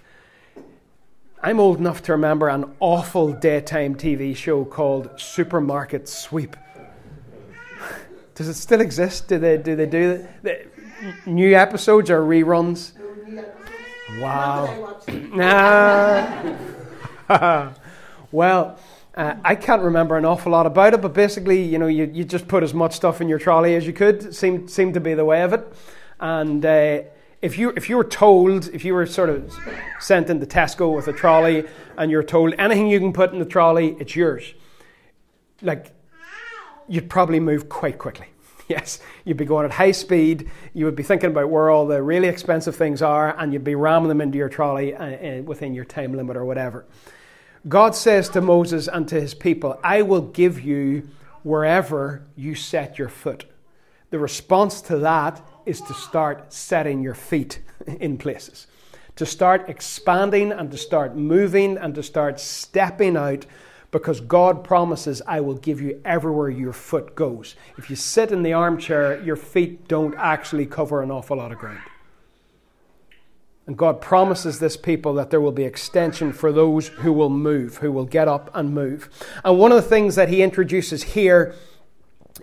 I'm 1.43 1.59
old 1.59 1.79
enough 1.79 2.03
to 2.03 2.13
remember 2.13 2.49
an 2.49 2.75
awful 2.81 3.33
daytime 3.33 3.95
TV 3.95 4.37
show 4.37 4.65
called 4.65 5.19
Supermarket 5.19 6.07
Sweep. 6.09 6.55
Does 8.35 8.49
it 8.49 8.55
still 8.55 8.81
exist? 8.81 9.29
Do 9.29 9.39
they 9.39 9.57
do 9.57 9.75
they 9.75 9.87
do 9.87 10.27
the, 10.43 10.67
new 11.25 11.57
episodes 11.57 12.11
or 12.11 12.21
reruns? 12.21 12.93
Wow. 14.19 14.99
Nah. 15.09 16.53
well, 18.33 18.79
uh, 19.15 19.35
I 19.45 19.55
can't 19.55 19.83
remember 19.83 20.17
an 20.17 20.25
awful 20.25 20.53
lot 20.53 20.67
about 20.67 20.95
it, 20.95 21.03
but 21.03 21.13
basically, 21.13 21.63
you 21.63 21.79
know, 21.79 21.89
you, 21.89 22.11
you 22.13 22.25
just 22.25 22.47
put 22.49 22.63
as 22.63 22.73
much 22.73 22.95
stuff 22.95 23.21
in 23.21 23.29
your 23.29 23.39
trolley 23.39 23.75
as 23.75 23.87
you 23.87 23.93
could. 23.93 24.35
Seemed 24.35 24.71
seemed 24.71 24.95
to 24.95 25.01
be 25.01 25.15
the 25.15 25.25
way 25.25 25.43
of 25.43 25.53
it, 25.53 25.67
and. 26.19 26.65
Uh, 26.65 27.03
if 27.43 27.57
you 27.57 27.73
if 27.75 27.89
you 27.89 27.97
were 27.97 28.05
told 28.05 28.69
if 28.69 28.85
you 28.85 28.93
were 28.93 29.07
sort 29.07 29.31
of 29.31 29.57
sent 29.99 30.29
into 30.29 30.45
Tesco 30.45 30.95
with 30.95 31.09
a 31.09 31.13
trolley 31.13 31.65
and 31.97 32.11
you're 32.11 32.23
told 32.23 32.55
anything 32.59 32.89
you 32.89 32.99
can 32.99 33.13
put 33.13 33.33
in 33.33 33.39
the 33.39 33.47
trolley, 33.47 33.97
it's 33.99 34.15
yours. 34.15 34.53
Like 35.63 35.91
you'd 36.89 37.09
probably 37.09 37.41
move 37.41 37.69
quite 37.69 37.99
quickly. 37.99 38.27
Yes, 38.69 39.01
you'd 39.25 39.37
be 39.37 39.45
going 39.45 39.65
at 39.65 39.73
high 39.73 39.91
speed. 39.91 40.49
You 40.75 40.85
would 40.85 40.95
be 40.95 41.03
thinking 41.03 41.31
about 41.31 41.51
where 41.51 41.71
all 41.71 41.89
the 41.89 42.01
really 42.05 42.29
expensive 42.29 42.77
things 42.77 43.03
are, 43.03 43.37
and 43.37 43.53
you'd 43.53 43.65
be 43.65 43.75
ramming 43.75 44.09
them 44.09 44.21
into 44.21 44.39
your 44.39 44.49
trolley 44.49 44.95
uh, 44.95 45.07
uh, 45.07 45.43
within 45.43 45.75
your 45.75 45.85
time 45.85 46.15
limit 46.15 46.37
or 46.37 46.45
whatever. 46.45 46.87
God 47.69 47.95
says 47.95 48.29
to 48.31 48.41
Moses 48.41 48.89
and 48.89 49.07
to 49.09 49.21
his 49.21 49.35
people, 49.35 49.79
I 49.85 50.03
will 50.03 50.23
give 50.23 50.61
you 50.61 51.09
wherever 51.43 52.23
you 52.37 52.55
set 52.55 52.99
your 52.99 53.09
foot. 53.09 53.45
The 54.11 54.19
response 54.19 54.81
to 54.83 54.99
that 54.99 55.45
is 55.67 55.81
to 55.83 55.95
start 55.95 56.53
setting 56.53 57.03
your 57.03 57.15
feet 57.15 57.61
in 57.87 58.19
places, 58.19 58.67
to 59.17 59.27
start 59.27 59.69
expanding 59.69 60.53
and 60.53 60.71
to 60.71 60.79
start 60.79 61.17
moving 61.17 61.77
and 61.77 61.95
to 61.95 62.03
start 62.03 62.41
stepping 62.41 63.17
out 63.17 63.45
because 63.91 64.21
God 64.21 64.63
promises, 64.63 65.21
I 65.27 65.41
will 65.41 65.55
give 65.55 65.81
you 65.81 66.01
everywhere 66.05 66.49
your 66.49 66.73
foot 66.73 67.15
goes. 67.17 67.57
If 67.77 67.91
you 67.91 67.97
sit 67.97 68.31
in 68.31 68.43
the 68.43 68.53
armchair, 68.53 69.21
your 69.23 69.37
feet 69.37 69.89
don't 69.89 70.15
actually 70.17 70.67
cover 70.67 71.03
an 71.03 71.11
awful 71.11 71.39
lot 71.39 71.51
of 71.51 71.59
ground. 71.59 71.81
And 73.71 73.79
God 73.79 74.01
promises 74.01 74.59
this 74.59 74.77
people 74.77 75.15
that 75.15 75.31
there 75.31 75.41
will 75.41 75.53
be 75.53 75.63
extension 75.63 76.33
for 76.33 76.51
those 76.51 76.89
who 76.89 77.13
will 77.13 77.31
move, 77.31 77.77
who 77.77 77.93
will 77.93 78.05
get 78.05 78.27
up 78.27 78.51
and 78.53 78.75
move. 78.75 79.09
And 79.45 79.61
one 79.61 79.71
of 79.71 79.77
the 79.77 79.89
things 79.89 80.17
that 80.17 80.29
he 80.29 80.43
introduces 80.43 81.05
here 81.05 81.55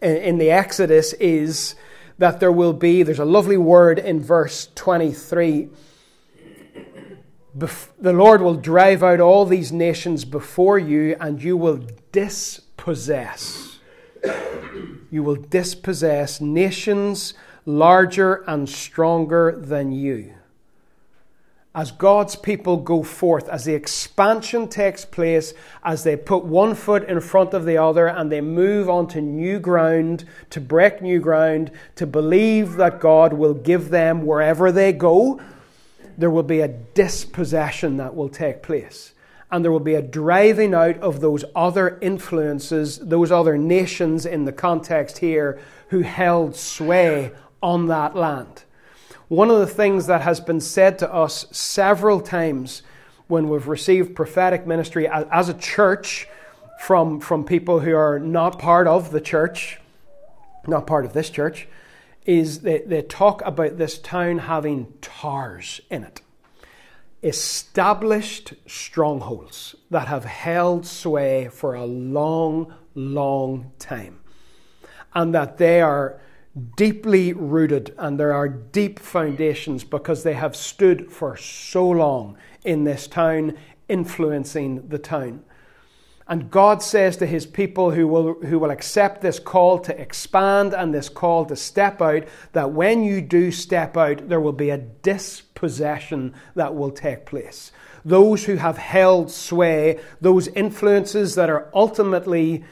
in 0.02 0.38
the 0.38 0.50
Exodus 0.50 1.12
is 1.12 1.76
that 2.18 2.40
there 2.40 2.50
will 2.50 2.72
be, 2.72 3.04
there's 3.04 3.20
a 3.20 3.26
lovely 3.26 3.58
word 3.58 4.00
in 4.00 4.22
verse 4.22 4.70
23. 4.76 5.68
The 7.56 8.14
Lord 8.14 8.42
will 8.42 8.56
drive 8.56 9.04
out 9.04 9.20
all 9.20 9.46
these 9.46 9.74
nations 9.74 10.24
before 10.24 10.80
you, 10.80 11.18
and 11.20 11.44
you 11.44 11.58
will 11.58 11.86
dispossess. 12.14 13.80
You 15.12 15.24
will 15.24 15.36
dispossess 15.36 16.40
nations 16.40 17.34
larger 17.66 18.46
and 18.48 18.70
stronger 18.70 19.52
than 19.52 19.92
you 19.92 20.36
as 21.78 21.92
God's 21.92 22.36
people 22.36 22.78
go 22.78 23.04
forth, 23.04 23.48
as 23.50 23.66
the 23.66 23.76
expansion 23.76 24.68
takes 24.68 25.06
place, 25.06 25.54
as 25.84 26.04
they 26.04 26.16
put 26.16 26.44
one 26.44 26.74
foot 26.74 27.08
in 27.08 27.22
front 27.22 27.54
of 27.54 27.66
the 27.66 27.78
other 27.78 28.08
and 28.08 28.32
they 28.32 28.42
move 28.42 28.90
onto 28.90 29.22
new 29.22 29.60
ground, 29.60 30.26
to 30.50 30.60
break 30.60 31.04
new 31.04 31.20
ground, 31.20 31.70
to 31.96 32.08
believe 32.08 32.78
that 32.78 33.00
God 33.00 33.32
will 33.32 33.54
give 33.54 33.90
them 33.90 34.26
wherever 34.26 34.72
they 34.72 34.92
go, 34.92 35.40
there 36.18 36.32
will 36.32 36.42
be 36.42 36.62
a 36.62 36.68
dispossession 36.68 37.98
that 37.98 38.16
will 38.16 38.30
take 38.30 38.64
place. 38.64 39.14
And 39.52 39.64
there 39.64 39.72
will 39.72 39.80
be 39.80 39.94
a 39.94 40.02
driving 40.02 40.74
out 40.74 40.98
of 40.98 41.22
those 41.22 41.46
other 41.56 42.00
influences, 42.02 42.98
those 42.98 43.32
other 43.32 43.56
nations 43.56 44.26
in 44.26 44.46
the 44.46 44.52
context 44.52 45.20
here, 45.20 45.62
who 45.90 46.00
held 46.00 46.56
sway 46.56 47.34
on 47.62 47.86
that 47.86 48.16
land. 48.16 48.64
One 49.28 49.50
of 49.50 49.60
the 49.60 49.68
things 49.68 50.08
that 50.08 50.22
has 50.22 50.40
been 50.40 50.62
said 50.62 51.00
to 51.00 51.14
us 51.14 51.48
several 51.52 52.22
times 52.22 52.82
when 53.28 53.50
we've 53.50 53.68
received 53.68 54.16
prophetic 54.16 54.66
ministry 54.66 55.06
as 55.08 55.50
a 55.50 55.54
church 55.54 56.30
from, 56.80 57.20
from 57.20 57.44
people 57.44 57.82
who 57.82 57.94
are 57.94 58.20
not 58.20 58.58
part 58.58 58.88
of 58.88 59.12
the 59.12 59.20
church, 59.20 59.82
not 60.66 60.88
part 60.88 61.04
of 61.04 61.12
this 61.12 61.30
church, 61.30 61.68
is 62.26 62.62
they, 62.62 62.80
they 62.80 63.02
talk 63.02 63.42
about 63.46 63.78
this 63.78 64.00
town 64.00 64.38
having 64.38 64.94
towers 65.02 65.82
in 65.90 66.04
it. 66.04 66.22
Established 67.22 68.54
strongholds 68.66 69.76
that 69.92 70.08
have 70.08 70.24
held 70.24 70.86
sway 70.86 71.50
for 71.50 71.74
a 71.74 71.86
long, 71.86 72.74
long 72.96 73.72
time. 73.78 74.22
And 75.14 75.36
that 75.36 75.58
they 75.58 75.82
are 75.82 76.22
deeply 76.76 77.34
rooted 77.34 77.94
and 77.98 78.20
there 78.20 78.34
are 78.34 78.48
deep 78.48 79.00
foundations 79.00 79.84
because 79.84 80.24
they 80.24 80.34
have 80.34 80.56
stood 80.56 81.12
for 81.12 81.38
so 81.38 81.88
long 81.88 82.38
in 82.64 82.84
this 82.84 83.08
town, 83.08 83.58
influencing 83.88 84.88
the 84.88 85.00
town. 85.00 85.44
And 86.30 86.52
God 86.52 86.84
says 86.84 87.16
to 87.18 87.26
his 87.26 87.46
people 87.46 87.92
who 87.92 88.06
will, 88.08 88.34
who 88.34 88.60
will 88.60 88.72
accept 88.72 89.22
this 89.22 89.40
call 89.40 89.80
to 89.80 90.00
expand 90.00 90.74
and 90.74 90.94
this 90.94 91.08
call 91.08 91.46
to 91.46 91.56
step 91.56 92.02
out, 92.02 92.26
that 92.52 92.72
when 92.74 93.02
you 93.04 93.22
do 93.22 93.50
step 93.50 93.96
out, 93.96 94.28
there 94.28 94.42
will 94.42 94.52
be 94.52 94.70
a 94.70 94.78
dispossession 94.78 96.34
that 96.56 96.76
will 96.76 96.92
take 96.92 97.26
place. 97.26 97.72
Those 98.04 98.44
who 98.44 98.58
have 98.58 98.78
held 98.78 99.32
sway, 99.32 100.00
those 100.20 100.50
influences 100.50 101.36
that 101.36 101.50
are 101.50 101.70
ultimately 101.74 102.66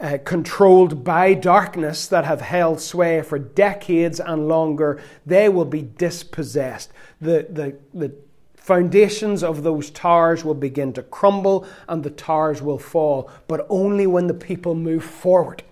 uh, 0.00 0.18
controlled 0.24 1.02
by 1.02 1.34
darkness 1.34 2.06
that 2.06 2.24
have 2.24 2.40
held 2.40 2.80
sway 2.80 3.20
for 3.22 3.38
decades 3.38 4.20
and 4.20 4.48
longer, 4.48 5.00
they 5.26 5.48
will 5.48 5.64
be 5.64 5.82
dispossessed. 5.82 6.92
The, 7.20 7.46
the, 7.50 7.76
the 7.92 8.14
foundations 8.56 9.42
of 9.42 9.62
those 9.62 9.90
towers 9.90 10.44
will 10.44 10.54
begin 10.54 10.92
to 10.92 11.02
crumble 11.02 11.66
and 11.88 12.04
the 12.04 12.10
towers 12.10 12.62
will 12.62 12.78
fall, 12.78 13.30
but 13.48 13.66
only 13.68 14.06
when 14.06 14.26
the 14.26 14.34
people 14.34 14.74
move 14.74 15.02
forward. 15.04 15.62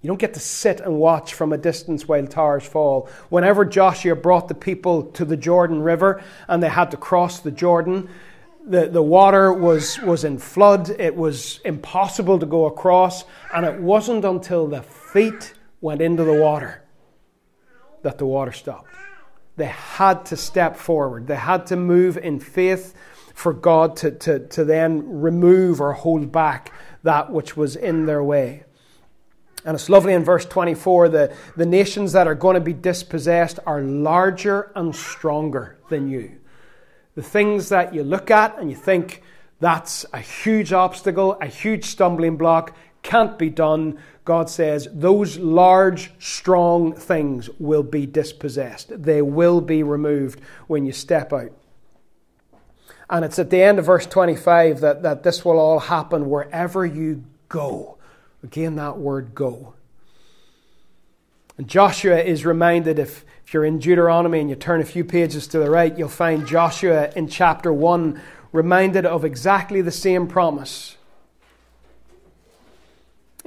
You 0.00 0.06
don't 0.06 0.20
get 0.20 0.34
to 0.34 0.40
sit 0.40 0.78
and 0.80 0.98
watch 0.98 1.34
from 1.34 1.52
a 1.52 1.58
distance 1.58 2.06
while 2.06 2.24
towers 2.26 2.64
fall. 2.64 3.08
Whenever 3.30 3.64
Joshua 3.64 4.14
brought 4.14 4.46
the 4.46 4.54
people 4.54 5.02
to 5.02 5.24
the 5.24 5.36
Jordan 5.36 5.82
River 5.82 6.22
and 6.46 6.62
they 6.62 6.68
had 6.68 6.92
to 6.92 6.96
cross 6.96 7.40
the 7.40 7.50
Jordan, 7.50 8.08
the, 8.68 8.88
the 8.88 9.02
water 9.02 9.52
was, 9.52 9.98
was 10.00 10.24
in 10.24 10.38
flood. 10.38 10.90
It 10.90 11.16
was 11.16 11.60
impossible 11.64 12.38
to 12.38 12.46
go 12.46 12.66
across. 12.66 13.24
And 13.54 13.64
it 13.64 13.80
wasn't 13.80 14.24
until 14.24 14.66
the 14.66 14.82
feet 14.82 15.54
went 15.80 16.02
into 16.02 16.24
the 16.24 16.34
water 16.34 16.82
that 18.02 18.18
the 18.18 18.26
water 18.26 18.52
stopped. 18.52 18.90
They 19.56 19.66
had 19.66 20.26
to 20.26 20.36
step 20.36 20.76
forward, 20.76 21.26
they 21.26 21.36
had 21.36 21.66
to 21.68 21.76
move 21.76 22.16
in 22.16 22.38
faith 22.38 22.94
for 23.34 23.52
God 23.52 23.96
to, 23.98 24.10
to, 24.10 24.46
to 24.48 24.64
then 24.64 25.20
remove 25.20 25.80
or 25.80 25.92
hold 25.92 26.32
back 26.32 26.72
that 27.04 27.30
which 27.32 27.56
was 27.56 27.76
in 27.76 28.06
their 28.06 28.22
way. 28.22 28.64
And 29.64 29.74
it's 29.74 29.88
lovely 29.88 30.12
in 30.12 30.24
verse 30.24 30.44
24 30.44 31.08
the, 31.08 31.36
the 31.56 31.66
nations 31.66 32.12
that 32.12 32.26
are 32.26 32.34
going 32.34 32.54
to 32.54 32.60
be 32.60 32.72
dispossessed 32.72 33.58
are 33.66 33.80
larger 33.80 34.72
and 34.74 34.94
stronger 34.94 35.78
than 35.88 36.08
you 36.08 36.38
the 37.18 37.24
things 37.24 37.70
that 37.70 37.92
you 37.92 38.04
look 38.04 38.30
at 38.30 38.56
and 38.60 38.70
you 38.70 38.76
think 38.76 39.24
that's 39.58 40.06
a 40.12 40.20
huge 40.20 40.72
obstacle, 40.72 41.36
a 41.40 41.46
huge 41.46 41.84
stumbling 41.84 42.36
block, 42.36 42.76
can't 43.02 43.36
be 43.36 43.50
done. 43.50 43.98
God 44.24 44.48
says 44.48 44.86
those 44.92 45.36
large, 45.36 46.12
strong 46.20 46.92
things 46.92 47.50
will 47.58 47.82
be 47.82 48.06
dispossessed. 48.06 49.02
They 49.02 49.20
will 49.20 49.60
be 49.60 49.82
removed 49.82 50.40
when 50.68 50.86
you 50.86 50.92
step 50.92 51.32
out. 51.32 51.50
And 53.10 53.24
it's 53.24 53.40
at 53.40 53.50
the 53.50 53.64
end 53.64 53.80
of 53.80 53.86
verse 53.86 54.06
25 54.06 54.78
that, 54.78 55.02
that 55.02 55.24
this 55.24 55.44
will 55.44 55.58
all 55.58 55.80
happen 55.80 56.30
wherever 56.30 56.86
you 56.86 57.24
go. 57.48 57.98
Again, 58.44 58.76
that 58.76 58.96
word 58.96 59.34
go. 59.34 59.74
And 61.56 61.66
Joshua 61.66 62.20
is 62.20 62.46
reminded 62.46 63.00
if, 63.00 63.24
if 63.48 63.54
you're 63.54 63.64
in 63.64 63.78
Deuteronomy 63.78 64.40
and 64.40 64.50
you 64.50 64.56
turn 64.56 64.82
a 64.82 64.84
few 64.84 65.02
pages 65.02 65.46
to 65.46 65.58
the 65.58 65.70
right, 65.70 65.96
you'll 65.96 66.10
find 66.10 66.46
Joshua 66.46 67.10
in 67.16 67.28
chapter 67.28 67.72
1 67.72 68.20
reminded 68.52 69.06
of 69.06 69.24
exactly 69.24 69.80
the 69.80 69.90
same 69.90 70.26
promise. 70.26 70.98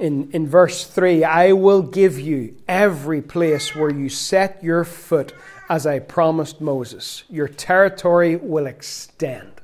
In, 0.00 0.28
in 0.32 0.48
verse 0.48 0.84
3, 0.84 1.22
I 1.22 1.52
will 1.52 1.82
give 1.82 2.18
you 2.18 2.56
every 2.66 3.22
place 3.22 3.76
where 3.76 3.94
you 3.94 4.08
set 4.08 4.64
your 4.64 4.82
foot 4.82 5.34
as 5.68 5.86
I 5.86 6.00
promised 6.00 6.60
Moses. 6.60 7.22
Your 7.30 7.46
territory 7.46 8.34
will 8.34 8.66
extend. 8.66 9.60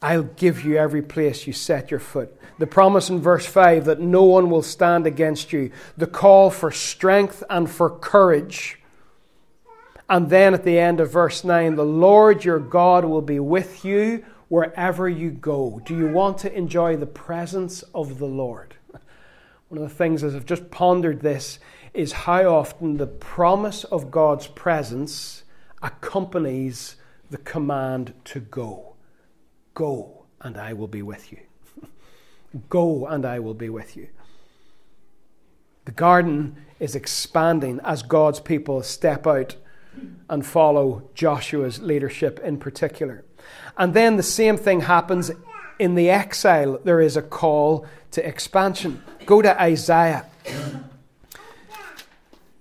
I'll 0.00 0.22
give 0.22 0.64
you 0.64 0.78
every 0.78 1.02
place 1.02 1.46
you 1.46 1.52
set 1.52 1.90
your 1.90 2.00
foot. 2.00 2.34
The 2.58 2.66
promise 2.66 3.10
in 3.10 3.20
verse 3.20 3.44
5 3.44 3.84
that 3.84 4.00
no 4.00 4.22
one 4.22 4.48
will 4.48 4.62
stand 4.62 5.06
against 5.06 5.52
you. 5.52 5.72
The 5.94 6.06
call 6.06 6.48
for 6.48 6.70
strength 6.70 7.44
and 7.50 7.70
for 7.70 7.90
courage 7.90 8.78
And 10.08 10.28
then 10.28 10.52
at 10.54 10.64
the 10.64 10.78
end 10.78 11.00
of 11.00 11.10
verse 11.10 11.44
9, 11.44 11.76
the 11.76 11.84
Lord 11.84 12.44
your 12.44 12.58
God 12.58 13.04
will 13.04 13.22
be 13.22 13.40
with 13.40 13.84
you 13.84 14.24
wherever 14.48 15.08
you 15.08 15.30
go. 15.30 15.80
Do 15.84 15.96
you 15.96 16.08
want 16.08 16.38
to 16.38 16.54
enjoy 16.54 16.96
the 16.96 17.06
presence 17.06 17.82
of 17.94 18.18
the 18.18 18.26
Lord? 18.26 18.74
One 19.68 19.82
of 19.82 19.88
the 19.88 19.94
things 19.94 20.22
as 20.22 20.34
I've 20.34 20.46
just 20.46 20.70
pondered 20.70 21.20
this 21.20 21.58
is 21.94 22.12
how 22.12 22.44
often 22.54 22.96
the 22.96 23.06
promise 23.06 23.84
of 23.84 24.10
God's 24.10 24.46
presence 24.48 25.44
accompanies 25.82 26.96
the 27.30 27.38
command 27.38 28.12
to 28.24 28.40
go. 28.40 28.94
Go, 29.74 30.24
and 30.40 30.58
I 30.58 30.72
will 30.74 30.88
be 30.88 31.02
with 31.02 31.32
you. 31.32 31.38
go, 32.68 33.06
and 33.06 33.24
I 33.24 33.38
will 33.38 33.54
be 33.54 33.70
with 33.70 33.96
you. 33.96 34.08
The 35.86 35.92
garden 35.92 36.56
is 36.78 36.94
expanding 36.94 37.80
as 37.84 38.02
God's 38.02 38.40
people 38.40 38.82
step 38.82 39.26
out 39.26 39.56
and 40.28 40.44
follow 40.44 41.08
Joshua's 41.14 41.80
leadership 41.80 42.40
in 42.40 42.58
particular. 42.58 43.24
And 43.76 43.94
then 43.94 44.16
the 44.16 44.22
same 44.22 44.56
thing 44.56 44.80
happens 44.80 45.30
in 45.78 45.94
the 45.94 46.10
exile. 46.10 46.78
There 46.82 47.00
is 47.00 47.16
a 47.16 47.22
call 47.22 47.86
to 48.12 48.26
expansion. 48.26 49.02
Go 49.26 49.42
to 49.42 49.60
Isaiah. 49.60 50.26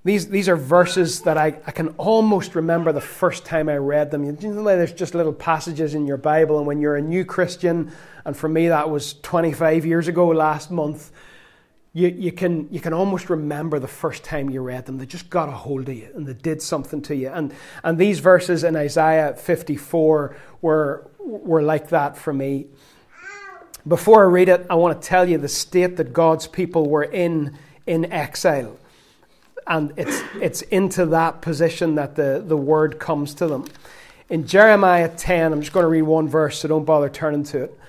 These, 0.06 0.28
these 0.28 0.50
are 0.50 0.58
verses 0.58 1.22
that 1.22 1.38
I, 1.38 1.60
I 1.66 1.72
can 1.72 1.90
almost 1.98 2.56
remember 2.56 2.92
the 2.92 3.00
first 3.00 3.46
time 3.46 3.70
I 3.70 3.78
read 3.78 4.12
them. 4.12 4.26
You 4.26 4.34
know, 4.34 4.64
there's 4.64 4.92
just 4.92 5.16
little 5.16 5.32
passages 5.32 5.96
in 5.96 6.06
your 6.06 6.18
Bible, 6.18 6.58
and 6.58 6.68
when 6.68 6.82
you're 6.82 6.98
a 6.98 7.02
new 7.02 7.24
Christian, 7.24 7.90
and 8.26 8.36
for 8.36 8.50
me 8.50 8.68
that 8.68 8.90
was 8.90 9.14
25 9.22 9.86
years 9.86 10.10
ago 10.10 10.28
last 10.28 10.72
month, 10.72 11.12
you, 11.94 12.08
you, 12.08 12.32
can, 12.32 12.68
you 12.72 12.80
can 12.80 12.94
almost 12.94 13.30
remember 13.30 13.80
the 13.80 13.88
first 13.88 14.24
time 14.24 14.50
you 14.50 14.62
read 14.62 14.86
them. 14.86 14.98
They 14.98 15.06
just 15.06 15.30
got 15.30 15.48
a 15.48 15.52
hold 15.52 15.88
of 15.90 15.96
you 15.96 16.10
and 16.16 16.26
they 16.26 16.34
did 16.34 16.62
something 16.62 17.02
to 17.04 17.16
you. 17.16 17.30
And, 17.30 17.54
and 17.84 17.98
these 17.98 18.20
verses 18.20 18.64
in 18.64 18.76
Isaiah 18.76 19.36
54 19.36 20.36
were, 20.62 21.12
were 21.20 21.62
like 21.62 21.90
that 21.90 22.18
for 22.18 22.34
me. 22.34 22.66
Before 23.88 24.24
I 24.24 24.28
read 24.28 24.50
it, 24.50 24.66
I 24.70 24.76
want 24.76 25.02
to 25.02 25.08
tell 25.08 25.30
you 25.30 25.38
the 25.38 25.48
state 25.48 25.98
that 25.98 26.14
God's 26.14 26.48
people 26.48 26.90
were 26.90 27.04
in 27.04 27.58
in 27.86 28.12
exile. 28.12 28.78
And 29.66 29.94
it's, 29.98 30.22
it's 30.42 30.62
into 30.64 31.06
that 31.08 31.42
position 31.42 31.96
that 31.96 32.16
the, 32.16 32.44
the 32.46 32.58
word 32.58 33.00
comes 33.00 33.34
to 33.36 33.48
them. 33.48 33.66
In 34.30 34.46
Jeremiah 34.46 35.10
10, 35.10 35.54
I'm 35.54 35.62
just 35.62 35.74
going 35.74 35.84
to 35.84 35.90
read 35.90 36.02
one 36.04 36.28
verse, 36.28 36.60
so 36.60 36.68
don't 36.68 36.86
bother 36.86 37.10
turning 37.10 37.44
to 37.46 37.64
it. 37.64 37.80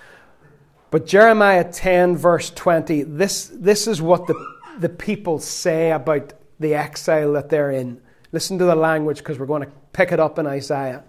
But 0.95 1.07
Jeremiah 1.07 1.69
10, 1.69 2.17
verse 2.17 2.51
20, 2.51 3.03
this, 3.03 3.51
this 3.53 3.89
is 3.89 4.01
what 4.01 4.29
the, 4.29 4.35
the 4.79 4.89
people 4.89 5.41
say 5.41 5.91
about 5.91 6.35
the 6.61 6.77
exile 6.77 7.33
that 7.33 7.49
they're 7.49 7.73
in. 7.73 8.01
Listen 8.31 8.59
to 8.59 8.65
the 8.65 8.77
language 8.77 9.19
because 9.19 9.37
we're 9.37 9.47
going 9.47 9.65
to 9.65 9.73
pick 9.93 10.13
it 10.13 10.21
up 10.21 10.39
in 10.39 10.47
Isaiah. 10.47 11.03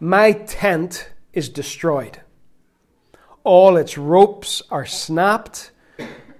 My 0.00 0.32
tent 0.32 1.10
is 1.34 1.50
destroyed, 1.50 2.22
all 3.44 3.76
its 3.76 3.98
ropes 3.98 4.62
are 4.70 4.86
snapped. 4.86 5.72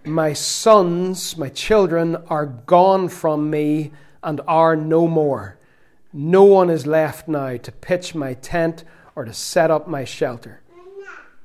My 0.06 0.32
sons, 0.32 1.36
my 1.36 1.50
children, 1.50 2.16
are 2.30 2.46
gone 2.46 3.10
from 3.10 3.50
me 3.50 3.92
and 4.22 4.40
are 4.48 4.76
no 4.76 5.06
more. 5.06 5.58
No 6.10 6.44
one 6.44 6.70
is 6.70 6.86
left 6.86 7.28
now 7.28 7.58
to 7.58 7.70
pitch 7.70 8.14
my 8.14 8.32
tent 8.32 8.84
or 9.14 9.26
to 9.26 9.34
set 9.34 9.70
up 9.70 9.86
my 9.86 10.04
shelter. 10.04 10.59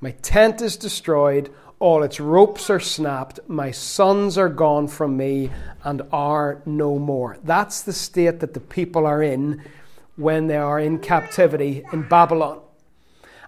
My 0.02 0.12
tent 0.12 0.62
is 0.62 0.76
destroyed, 0.78 1.54
all 1.80 2.04
its 2.04 2.20
ropes 2.20 2.70
are 2.70 2.80
snapped, 2.80 3.40
my 3.48 3.72
sons 3.72 4.38
are 4.38 4.50
gone 4.50 4.88
from 4.88 5.18
me 5.18 5.52
and 5.84 6.02
are 6.12 6.62
no 6.66 7.00
more. 7.00 7.38
That's 7.44 7.82
the 7.82 7.94
state 7.94 8.40
that 8.42 8.54
the 8.54 8.60
people 8.60 9.06
are 9.06 9.24
in 9.24 9.62
when 10.16 10.48
they 10.48 10.58
are 10.58 10.80
in 10.80 11.00
captivity 11.00 11.84
in 11.92 12.08
Babylon. 12.08 12.62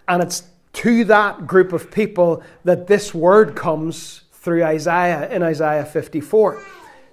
And 0.07 0.23
it's 0.23 0.43
to 0.73 1.03
that 1.05 1.47
group 1.47 1.73
of 1.73 1.91
people 1.91 2.43
that 2.63 2.87
this 2.87 3.13
word 3.13 3.55
comes 3.55 4.21
through 4.31 4.63
Isaiah 4.63 5.29
in 5.29 5.43
Isaiah 5.43 5.85
54. 5.85 6.63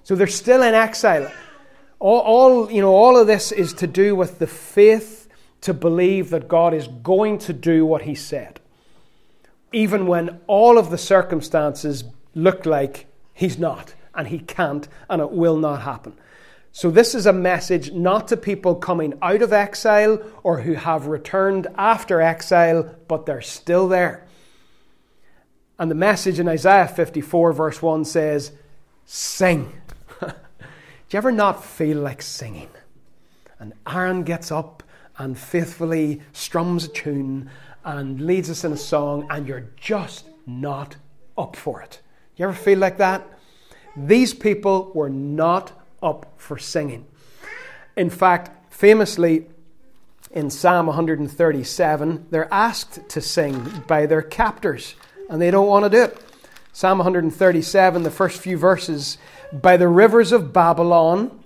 So 0.02 0.14
they're 0.14 0.26
still 0.26 0.62
in 0.62 0.74
exile. 0.74 1.32
All, 1.98 2.20
all, 2.20 2.70
you 2.70 2.82
know, 2.82 2.94
all 2.94 3.16
of 3.16 3.26
this 3.26 3.50
is 3.50 3.72
to 3.74 3.87
do 3.87 4.14
with 4.14 4.38
the 4.38 4.46
faith 4.46 5.28
to 5.62 5.72
believe 5.72 6.30
that 6.30 6.46
God 6.46 6.74
is 6.74 6.88
going 7.02 7.38
to 7.38 7.52
do 7.52 7.87
what 7.87 8.02
He 8.02 8.14
said 8.14 8.61
even 9.74 10.06
when 10.06 10.40
all 10.46 10.78
of 10.78 10.90
the 10.90 10.98
circumstances 10.98 12.04
look 12.34 12.64
like 12.64 13.06
he's 13.32 13.58
not 13.58 13.94
and 14.14 14.28
he 14.28 14.38
can't 14.38 14.88
and 15.10 15.20
it 15.20 15.32
will 15.32 15.56
not 15.56 15.82
happen. 15.82 16.14
So, 16.72 16.90
this 16.90 17.14
is 17.14 17.26
a 17.26 17.32
message 17.32 17.92
not 17.92 18.26
to 18.28 18.37
people 18.37 18.74
coming 18.74 19.14
out 19.22 19.42
of 19.42 19.52
exile 19.52 20.20
or 20.42 20.62
who 20.62 20.74
have 20.74 21.06
returned 21.06 21.68
after 21.76 22.20
exile, 22.20 22.96
but 23.06 23.26
they're 23.26 23.42
still 23.42 23.87
there. 23.87 24.26
And 25.78 25.88
the 25.90 25.94
message 25.94 26.40
in 26.40 26.48
Isaiah 26.48 26.88
54, 26.88 27.52
verse 27.52 27.80
1 27.80 28.04
says, 28.04 28.52
Sing. 29.04 29.72
Do 30.20 30.26
you 31.10 31.16
ever 31.16 31.30
not 31.30 31.64
feel 31.64 31.98
like 31.98 32.22
singing? 32.22 32.70
And 33.60 33.74
Aaron 33.88 34.24
gets 34.24 34.50
up 34.50 34.82
and 35.16 35.38
faithfully 35.38 36.22
strums 36.32 36.87
a 36.87 36.88
tune 36.88 37.50
and 37.85 38.20
leads 38.20 38.51
us 38.51 38.64
in 38.64 38.73
a 38.73 38.77
song, 38.77 39.27
and 39.31 39.47
you're 39.47 39.68
just 39.77 40.29
not 40.47 40.97
up 41.37 41.57
for 41.57 41.83
it. 41.83 42.01
You 42.37 42.47
ever 42.47 42.55
feel 42.55 42.79
like 42.79 42.99
that? 42.99 43.27
These 43.97 44.35
people 44.35 44.90
were 44.94 45.11
not 45.11 45.73
up 46.03 46.35
for 46.37 46.59
singing. 46.59 47.07
In 47.97 48.11
fact, 48.11 48.73
famously, 48.73 49.47
in 50.33 50.51
Psalm 50.51 50.87
137, 50.87 52.27
they're 52.31 52.53
asked 52.53 53.09
to 53.11 53.20
sing 53.20 53.85
by 53.87 54.07
their 54.07 54.23
captors, 54.23 54.97
and 55.31 55.40
they 55.40 55.51
don't 55.51 55.68
want 55.68 55.85
to 55.85 55.90
do 55.90 56.03
it. 56.03 56.20
Psalm 56.73 56.99
137, 56.99 58.03
the 58.03 58.11
first 58.11 58.40
few 58.40 58.59
verses 58.59 59.16
By 59.53 59.77
the 59.77 59.87
rivers 59.87 60.33
of 60.33 60.53
Babylon, 60.53 61.44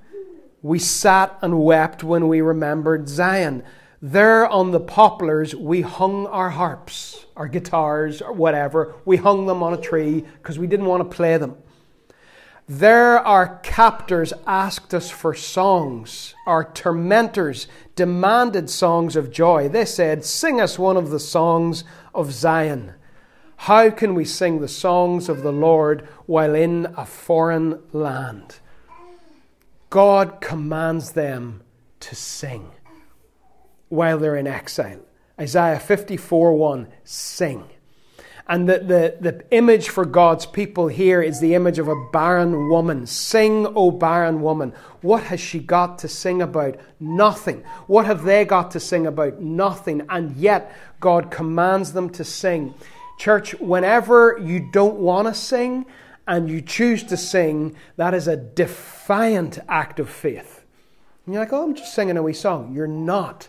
we 0.62 0.78
sat 0.78 1.38
and 1.42 1.62
wept 1.62 2.02
when 2.02 2.28
we 2.28 2.40
remembered 2.40 3.08
Zion. 3.10 3.62
There 4.00 4.46
on 4.46 4.70
the 4.70 4.78
poplars, 4.78 5.56
we 5.56 5.80
hung 5.80 6.28
our 6.28 6.50
harps, 6.50 7.26
our 7.36 7.48
guitars, 7.48 8.22
or 8.22 8.32
whatever. 8.32 8.94
We 9.04 9.16
hung 9.16 9.46
them 9.46 9.60
on 9.60 9.74
a 9.74 9.80
tree 9.80 10.20
because 10.20 10.56
we 10.56 10.68
didn't 10.68 10.86
want 10.86 11.08
to 11.08 11.16
play 11.16 11.36
them. 11.36 11.56
There, 12.68 13.18
our 13.18 13.58
captors 13.64 14.32
asked 14.46 14.94
us 14.94 15.10
for 15.10 15.34
songs. 15.34 16.34
Our 16.46 16.64
tormentors 16.64 17.66
demanded 17.96 18.70
songs 18.70 19.16
of 19.16 19.32
joy. 19.32 19.68
They 19.68 19.84
said, 19.84 20.24
Sing 20.24 20.60
us 20.60 20.78
one 20.78 20.96
of 20.96 21.10
the 21.10 21.18
songs 21.18 21.82
of 22.14 22.30
Zion. 22.30 22.92
How 23.56 23.90
can 23.90 24.14
we 24.14 24.24
sing 24.24 24.60
the 24.60 24.68
songs 24.68 25.28
of 25.28 25.42
the 25.42 25.52
Lord 25.52 26.06
while 26.26 26.54
in 26.54 26.94
a 26.96 27.04
foreign 27.04 27.80
land? 27.92 28.60
God 29.90 30.40
commands 30.40 31.12
them 31.12 31.62
to 31.98 32.14
sing 32.14 32.70
while 33.88 34.18
they're 34.18 34.36
in 34.36 34.46
exile. 34.46 35.00
Isaiah 35.40 35.78
54 35.78 36.54
1, 36.54 36.88
sing. 37.04 37.68
And 38.50 38.66
the, 38.66 38.78
the, 38.78 39.16
the 39.20 39.44
image 39.50 39.90
for 39.90 40.06
God's 40.06 40.46
people 40.46 40.88
here 40.88 41.20
is 41.20 41.38
the 41.38 41.54
image 41.54 41.78
of 41.78 41.86
a 41.86 42.08
barren 42.12 42.70
woman. 42.70 43.06
Sing, 43.06 43.66
O 43.76 43.90
barren 43.90 44.40
woman. 44.40 44.72
What 45.02 45.24
has 45.24 45.38
she 45.38 45.58
got 45.58 45.98
to 45.98 46.08
sing 46.08 46.40
about? 46.40 46.76
Nothing. 46.98 47.62
What 47.86 48.06
have 48.06 48.24
they 48.24 48.46
got 48.46 48.70
to 48.70 48.80
sing 48.80 49.06
about? 49.06 49.42
Nothing. 49.42 50.06
And 50.08 50.34
yet, 50.34 50.74
God 50.98 51.30
commands 51.30 51.92
them 51.92 52.08
to 52.10 52.24
sing. 52.24 52.72
Church, 53.18 53.52
whenever 53.60 54.38
you 54.42 54.70
don't 54.72 54.96
want 54.96 55.28
to 55.28 55.34
sing 55.34 55.84
and 56.26 56.48
you 56.48 56.62
choose 56.62 57.02
to 57.04 57.18
sing, 57.18 57.76
that 57.96 58.14
is 58.14 58.28
a 58.28 58.36
defiant 58.36 59.58
act 59.68 60.00
of 60.00 60.08
faith. 60.08 60.64
And 61.26 61.34
you're 61.34 61.42
like, 61.42 61.52
oh, 61.52 61.64
I'm 61.64 61.74
just 61.74 61.94
singing 61.94 62.16
a 62.16 62.22
wee 62.22 62.32
song. 62.32 62.72
You're 62.74 62.86
not 62.86 63.48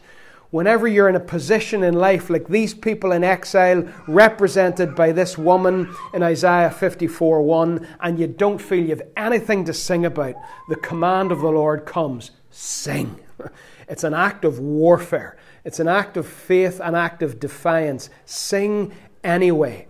whenever 0.52 0.88
you're 0.88 1.10
in 1.10 1.16
a 1.16 1.20
position 1.20 1.84
in 1.84 1.94
life 1.94 2.30
like 2.30 2.48
these 2.48 2.74
people 2.74 3.12
in 3.12 3.24
exile, 3.24 3.88
represented 4.08 4.96
by 4.96 5.12
this 5.12 5.38
woman 5.38 5.94
in 6.14 6.24
Isaiah 6.24 6.72
54 6.72 7.42
1, 7.42 7.88
and 8.02 8.20
you 8.20 8.28
don't 8.28 8.60
feel 8.60 8.84
you 8.84 8.90
have 8.90 9.08
anything 9.16 9.66
to 9.66 9.74
sing 9.74 10.06
about, 10.06 10.36
the 10.68 10.76
command 10.76 11.32
of 11.32 11.42
the 11.42 11.52
Lord 11.52 11.86
comes 11.86 12.32
sing. 12.52 13.20
It's 13.88 14.04
an 14.04 14.14
act 14.14 14.46
of 14.46 14.60
warfare, 14.60 15.36
it's 15.66 15.80
an 15.80 15.88
act 15.88 16.16
of 16.16 16.28
faith, 16.28 16.80
an 16.80 16.94
act 16.94 17.24
of 17.24 17.40
defiance. 17.40 18.12
Sing 18.24 18.94
anyway. 19.24 19.88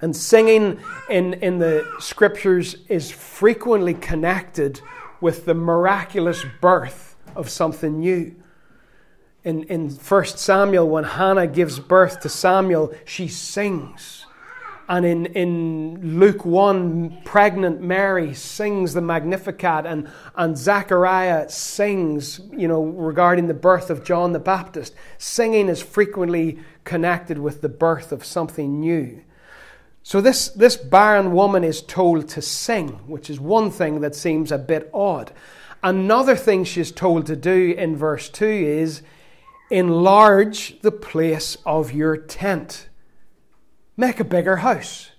And 0.00 0.16
singing 0.16 0.80
in, 1.08 1.34
in 1.34 1.60
the 1.60 1.88
scriptures 2.00 2.74
is 2.88 3.12
frequently 3.12 3.94
connected 3.94 4.80
with 5.20 5.44
the 5.44 5.54
miraculous 5.54 6.44
birth 6.60 7.14
of 7.36 7.48
something 7.48 8.00
new 8.00 8.34
in, 9.44 9.64
in 9.64 9.90
1 9.90 10.24
Samuel, 10.24 10.88
when 10.88 11.04
Hannah 11.04 11.46
gives 11.46 11.78
birth 11.78 12.20
to 12.20 12.28
Samuel, 12.28 12.94
she 13.04 13.28
sings. 13.28 14.24
And 14.88 15.06
in, 15.06 15.26
in 15.26 16.18
Luke 16.18 16.44
1, 16.44 17.22
pregnant 17.24 17.80
Mary 17.80 18.34
sings 18.34 18.92
the 18.94 19.00
Magnificat, 19.00 19.86
and, 19.86 20.10
and 20.34 20.56
Zechariah 20.56 21.48
sings, 21.48 22.40
you 22.52 22.68
know, 22.68 22.82
regarding 22.82 23.46
the 23.46 23.54
birth 23.54 23.90
of 23.90 24.04
John 24.04 24.32
the 24.32 24.38
Baptist. 24.38 24.94
Singing 25.18 25.68
is 25.68 25.82
frequently 25.82 26.58
connected 26.84 27.38
with 27.38 27.60
the 27.60 27.68
birth 27.68 28.12
of 28.12 28.24
something 28.24 28.80
new. 28.80 29.22
So 30.02 30.20
this, 30.20 30.48
this 30.48 30.76
barren 30.76 31.32
woman 31.32 31.64
is 31.64 31.80
told 31.80 32.28
to 32.30 32.42
sing, 32.42 32.88
which 33.06 33.30
is 33.30 33.40
one 33.40 33.70
thing 33.70 34.00
that 34.00 34.14
seems 34.14 34.52
a 34.52 34.58
bit 34.58 34.90
odd. 34.92 35.32
Another 35.82 36.36
thing 36.36 36.64
she's 36.64 36.92
told 36.92 37.26
to 37.26 37.36
do 37.36 37.74
in 37.76 37.96
verse 37.96 38.28
2 38.28 38.44
is 38.44 39.02
enlarge 39.70 40.80
the 40.80 40.92
place 40.92 41.56
of 41.64 41.92
your 41.92 42.16
tent. 42.16 42.88
Make 43.96 44.20
a 44.20 44.24
bigger 44.24 44.56
house. 44.56 45.10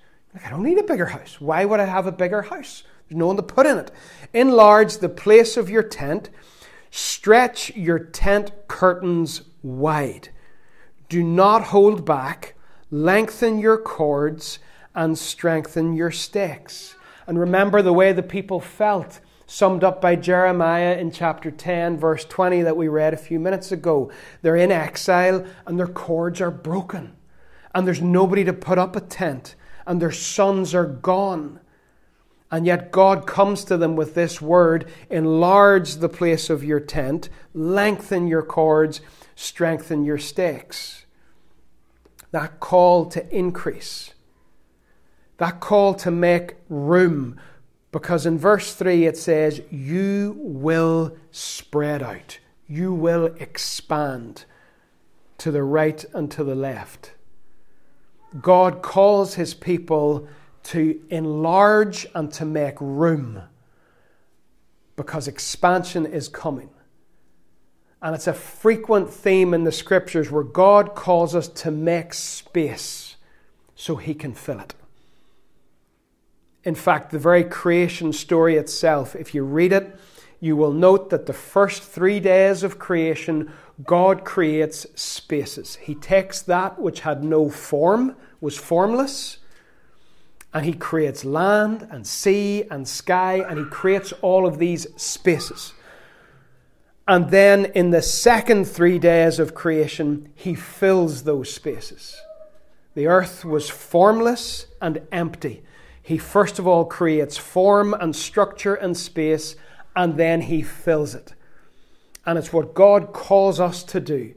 I 0.43 0.49
don't 0.49 0.63
need 0.63 0.77
a 0.77 0.83
bigger 0.83 1.07
house. 1.07 1.39
Why 1.39 1.65
would 1.65 1.79
I 1.79 1.85
have 1.85 2.07
a 2.07 2.11
bigger 2.11 2.43
house? 2.43 2.83
There's 3.07 3.17
no 3.17 3.27
one 3.27 3.37
to 3.37 3.43
put 3.43 3.65
in 3.65 3.77
it. 3.77 3.91
Enlarge 4.33 4.97
the 4.97 5.09
place 5.09 5.57
of 5.57 5.69
your 5.69 5.83
tent. 5.83 6.29
Stretch 6.91 7.75
your 7.75 7.99
tent 7.99 8.51
curtains 8.67 9.43
wide. 9.63 10.29
Do 11.07 11.23
not 11.23 11.65
hold 11.65 12.05
back. 12.05 12.55
Lengthen 12.91 13.59
your 13.59 13.77
cords 13.77 14.59
and 14.93 15.17
strengthen 15.17 15.93
your 15.93 16.11
stakes. 16.11 16.95
And 17.27 17.39
remember 17.39 17.81
the 17.81 17.93
way 17.93 18.11
the 18.11 18.23
people 18.23 18.59
felt, 18.59 19.19
summed 19.55 19.85
up 19.85 20.01
by 20.01 20.15
Jeremiah 20.15 20.97
in 20.97 21.11
chapter 21.11 21.49
10, 21.49 21.97
verse 21.97 22.25
20, 22.25 22.63
that 22.63 22.75
we 22.75 22.89
read 22.89 23.13
a 23.13 23.17
few 23.17 23.39
minutes 23.39 23.71
ago. 23.71 24.11
They're 24.41 24.57
in 24.57 24.71
exile 24.71 25.45
and 25.65 25.79
their 25.79 25.87
cords 25.87 26.41
are 26.41 26.51
broken 26.51 27.15
and 27.75 27.85
there's 27.85 28.01
nobody 28.01 28.45
to 28.45 28.53
put 28.53 28.77
up 28.77 28.95
a 28.95 29.01
tent, 29.01 29.55
and 29.85 30.01
their 30.01 30.11
sons 30.11 30.73
are 30.73 30.85
gone. 30.85 31.59
And 32.49 32.65
yet 32.65 32.89
God 32.89 33.27
comes 33.27 33.65
to 33.65 33.75
them 33.75 33.97
with 33.97 34.15
this 34.15 34.41
word 34.41 34.89
enlarge 35.09 35.95
the 35.95 36.07
place 36.07 36.49
of 36.49 36.63
your 36.63 36.79
tent, 36.79 37.27
lengthen 37.53 38.27
your 38.27 38.43
cords, 38.43 39.01
strengthen 39.35 40.05
your 40.05 40.17
stakes. 40.17 41.05
That 42.31 42.61
call 42.61 43.07
to 43.07 43.27
increase, 43.35 44.13
that 45.37 45.59
call 45.59 45.95
to 45.95 46.11
make 46.11 46.55
room, 46.69 47.37
because 47.95 48.25
in 48.25 48.37
verse 48.37 48.73
3 48.73 49.05
it 49.05 49.15
says, 49.15 49.61
You 49.71 50.35
will 50.37 51.15
spread 51.31 52.03
out, 52.03 52.39
you 52.67 52.93
will 52.93 53.27
expand 53.39 54.43
to 55.37 55.49
the 55.49 55.63
right 55.63 56.03
and 56.13 56.29
to 56.31 56.43
the 56.43 56.55
left. 56.55 57.13
God 58.41 58.81
calls 58.81 59.35
his 59.35 59.53
people 59.53 60.27
to 60.63 61.01
enlarge 61.09 62.05
and 62.13 62.33
to 62.33 62.43
make 62.43 62.75
room 62.81 63.43
because 64.97 65.29
expansion 65.29 66.05
is 66.05 66.27
coming. 66.27 66.71
And 68.01 68.13
it's 68.13 68.27
a 68.27 68.33
frequent 68.33 69.09
theme 69.09 69.53
in 69.53 69.63
the 69.63 69.71
scriptures 69.71 70.29
where 70.29 70.43
God 70.43 70.95
calls 70.95 71.33
us 71.33 71.47
to 71.47 71.71
make 71.71 72.13
space 72.13 73.15
so 73.73 73.95
he 73.95 74.13
can 74.13 74.33
fill 74.33 74.59
it. 74.59 74.75
In 76.65 76.75
fact, 76.75 77.11
the 77.11 77.19
very 77.19 77.43
creation 77.43 78.11
story 78.11 78.57
itself, 78.57 79.15
if 79.15 79.35
you 79.35 79.43
read 79.43 79.71
it, 79.71 79.95
you 80.39 80.55
will 80.55 80.73
note 80.73 81.11
that 81.11 81.27
the 81.27 81.33
first 81.33 81.83
three 81.83 82.19
days 82.19 82.63
of 82.63 82.79
creation, 82.79 83.51
God 83.83 84.25
creates 84.25 84.85
spaces. 84.95 85.75
He 85.75 85.95
takes 85.95 86.41
that 86.41 86.79
which 86.79 87.01
had 87.01 87.23
no 87.23 87.49
form, 87.49 88.15
was 88.41 88.57
formless, 88.57 89.37
and 90.53 90.65
He 90.65 90.73
creates 90.73 91.23
land 91.23 91.87
and 91.91 92.05
sea 92.05 92.63
and 92.71 92.87
sky, 92.87 93.45
and 93.47 93.59
He 93.59 93.65
creates 93.65 94.11
all 94.21 94.47
of 94.47 94.57
these 94.57 94.87
spaces. 94.95 95.73
And 97.07 97.29
then 97.29 97.65
in 97.75 97.91
the 97.91 98.01
second 98.01 98.65
three 98.65 98.97
days 98.97 99.39
of 99.39 99.53
creation, 99.53 100.29
He 100.33 100.55
fills 100.55 101.23
those 101.23 101.53
spaces. 101.53 102.15
The 102.95 103.07
earth 103.07 103.45
was 103.45 103.69
formless 103.69 104.65
and 104.81 105.01
empty. 105.11 105.64
He 106.05 106.19
first 106.19 106.59
of 106.59 106.67
all 106.67 106.85
creates 106.85 107.35
form 107.35 107.95
and 107.95 108.15
structure 108.15 108.75
and 108.75 108.95
space, 108.95 109.55
and 109.95 110.17
then 110.17 110.41
He 110.41 110.61
fills 110.61 111.15
it. 111.15 111.33
And 112.27 112.37
it's 112.37 112.53
what 112.53 112.75
God 112.75 113.11
calls 113.11 113.59
us 113.59 113.81
to 113.85 113.99
do 113.99 114.35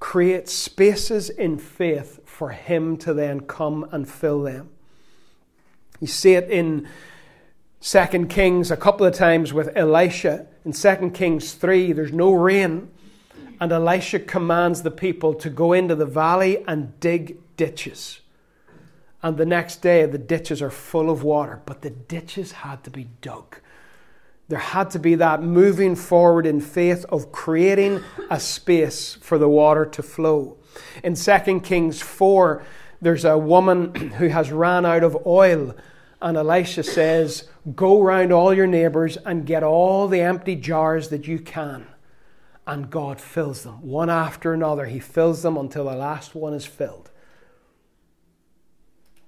create 0.00 0.48
spaces 0.48 1.30
in 1.30 1.56
faith 1.56 2.18
for 2.24 2.50
Him 2.50 2.96
to 2.96 3.14
then 3.14 3.40
come 3.42 3.88
and 3.92 4.08
fill 4.08 4.42
them. 4.42 4.68
You 6.00 6.08
see 6.08 6.34
it 6.34 6.50
in 6.50 6.88
2 7.80 8.26
Kings 8.26 8.72
a 8.72 8.76
couple 8.76 9.06
of 9.06 9.14
times 9.14 9.52
with 9.52 9.70
Elisha. 9.76 10.46
In 10.64 10.72
2 10.72 11.10
Kings 11.10 11.52
3, 11.54 11.92
there's 11.92 12.12
no 12.12 12.32
rain, 12.32 12.90
and 13.60 13.70
Elisha 13.70 14.18
commands 14.18 14.82
the 14.82 14.90
people 14.90 15.32
to 15.34 15.48
go 15.48 15.72
into 15.72 15.94
the 15.94 16.06
valley 16.06 16.64
and 16.66 16.98
dig 16.98 17.38
ditches. 17.56 18.20
And 19.24 19.38
the 19.38 19.46
next 19.46 19.76
day, 19.76 20.04
the 20.04 20.18
ditches 20.18 20.60
are 20.60 20.70
full 20.70 21.08
of 21.08 21.22
water, 21.22 21.62
but 21.64 21.80
the 21.80 21.88
ditches 21.88 22.52
had 22.52 22.84
to 22.84 22.90
be 22.90 23.04
dug. 23.22 23.56
There 24.48 24.58
had 24.58 24.90
to 24.90 24.98
be 24.98 25.14
that 25.14 25.42
moving 25.42 25.96
forward 25.96 26.44
in 26.44 26.60
faith 26.60 27.06
of 27.08 27.32
creating 27.32 28.02
a 28.28 28.38
space 28.38 29.14
for 29.14 29.38
the 29.38 29.48
water 29.48 29.86
to 29.86 30.02
flow. 30.02 30.58
In 31.02 31.14
2 31.14 31.60
Kings 31.60 32.02
4, 32.02 32.62
there's 33.00 33.24
a 33.24 33.38
woman 33.38 33.94
who 34.18 34.28
has 34.28 34.52
ran 34.52 34.84
out 34.84 35.02
of 35.02 35.26
oil, 35.26 35.74
and 36.20 36.36
Elisha 36.36 36.82
says, 36.82 37.48
Go 37.74 38.02
round 38.02 38.30
all 38.30 38.52
your 38.52 38.66
neighbours 38.66 39.16
and 39.24 39.46
get 39.46 39.62
all 39.62 40.06
the 40.06 40.20
empty 40.20 40.54
jars 40.54 41.08
that 41.08 41.26
you 41.26 41.38
can. 41.38 41.86
And 42.66 42.90
God 42.90 43.22
fills 43.22 43.62
them 43.62 43.80
one 43.80 44.10
after 44.10 44.52
another. 44.52 44.84
He 44.84 45.00
fills 45.00 45.42
them 45.42 45.56
until 45.56 45.86
the 45.86 45.96
last 45.96 46.34
one 46.34 46.52
is 46.52 46.66
filled. 46.66 47.10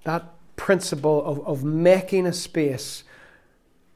That 0.07 0.55
principle 0.55 1.21
of, 1.25 1.45
of 1.45 1.65
making 1.65 2.25
a 2.25 2.31
space 2.31 3.03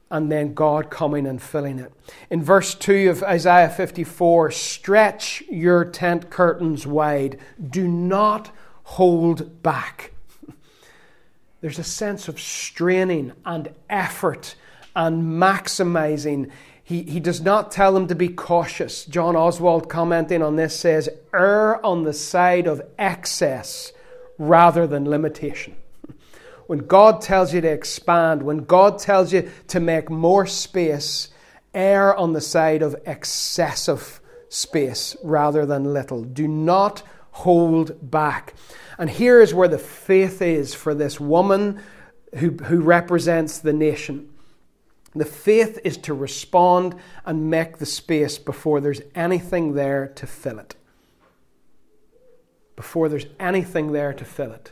and 0.09 0.29
then 0.29 0.53
God 0.53 0.89
coming 0.89 1.25
and 1.25 1.41
filling 1.41 1.79
it. 1.79 1.93
In 2.29 2.43
verse 2.43 2.75
2 2.75 3.09
of 3.09 3.23
Isaiah 3.23 3.69
54, 3.69 4.51
stretch 4.51 5.41
your 5.49 5.85
tent 5.85 6.29
curtains 6.29 6.85
wide, 6.85 7.39
do 7.65 7.87
not 7.87 8.53
hold 8.83 9.63
back. 9.63 10.11
There's 11.61 11.79
a 11.79 11.83
sense 11.85 12.27
of 12.27 12.41
straining 12.41 13.31
and 13.45 13.69
effort 13.89 14.55
and 14.93 15.41
maximizing. 15.41 16.51
He, 16.83 17.03
he 17.03 17.21
does 17.21 17.39
not 17.39 17.71
tell 17.71 17.93
them 17.93 18.07
to 18.07 18.15
be 18.15 18.27
cautious. 18.27 19.05
John 19.05 19.35
Oswalt 19.35 19.87
commenting 19.87 20.43
on 20.43 20.57
this, 20.57 20.77
says, 20.77 21.07
err 21.33 21.83
on 21.85 22.03
the 22.03 22.11
side 22.11 22.67
of 22.67 22.81
excess 22.99 23.93
rather 24.37 24.85
than 24.85 25.09
limitation. 25.09 25.77
When 26.67 26.79
God 26.79 27.21
tells 27.21 27.53
you 27.53 27.61
to 27.61 27.67
expand, 27.67 28.43
when 28.43 28.65
God 28.65 28.99
tells 28.99 29.33
you 29.33 29.51
to 29.67 29.79
make 29.79 30.09
more 30.09 30.45
space, 30.45 31.29
err 31.73 32.15
on 32.15 32.33
the 32.33 32.41
side 32.41 32.81
of 32.81 32.95
excessive 33.05 34.19
space 34.49 35.15
rather 35.23 35.65
than 35.65 35.93
little. 35.93 36.23
Do 36.23 36.47
not 36.47 37.03
hold 37.31 38.11
back. 38.11 38.53
And 38.97 39.09
here 39.09 39.41
is 39.41 39.53
where 39.53 39.67
the 39.67 39.77
faith 39.77 40.41
is 40.41 40.73
for 40.73 40.93
this 40.93 41.19
woman 41.19 41.81
who, 42.35 42.51
who 42.51 42.81
represents 42.81 43.59
the 43.59 43.73
nation. 43.73 44.29
The 45.15 45.25
faith 45.25 45.79
is 45.83 45.97
to 45.97 46.13
respond 46.13 46.95
and 47.25 47.49
make 47.49 47.77
the 47.77 47.85
space 47.85 48.37
before 48.37 48.79
there's 48.79 49.01
anything 49.15 49.73
there 49.73 50.07
to 50.15 50.27
fill 50.27 50.59
it. 50.59 50.75
Before 52.75 53.09
there's 53.09 53.25
anything 53.39 53.91
there 53.91 54.13
to 54.13 54.25
fill 54.25 54.51
it 54.51 54.71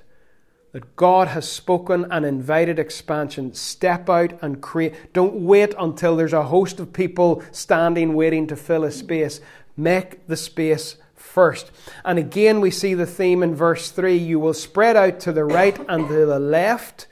that 0.71 0.95
God 0.95 1.29
has 1.29 1.51
spoken 1.51 2.05
and 2.11 2.25
invited 2.25 2.77
expansion. 2.77 3.53
Step 3.53 4.09
out 4.09 4.33
and 4.41 4.61
create. 4.61 5.13
Don't 5.13 5.35
wait 5.35 5.73
until 5.79 6.15
there's 6.15 6.33
a 6.33 6.43
host 6.43 6.79
of 6.79 6.93
people 6.93 7.43
standing 7.51 8.13
waiting 8.13 8.45
to 8.47 8.55
fill 8.55 8.83
a 8.83 8.91
space. 8.91 9.41
Make 9.75 10.27
the 10.27 10.37
space 10.37 10.97
first. 11.15 11.71
And 12.05 12.19
again, 12.19 12.61
we 12.61 12.71
see 12.71 12.93
the 12.93 13.05
theme 13.05 13.41
in 13.41 13.55
verse 13.55 13.91
3 13.91 14.15
you 14.15 14.39
will 14.39 14.53
spread 14.53 14.95
out 14.95 15.19
to 15.21 15.31
the 15.31 15.45
right 15.45 15.77
and 15.87 16.07
to 16.07 16.25
the 16.25 16.39
left. 16.39 17.07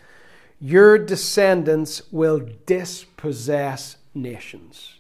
Your 0.59 0.97
descendants 0.97 2.01
will 2.11 2.47
dispossess 2.65 3.97
nations. 4.13 4.95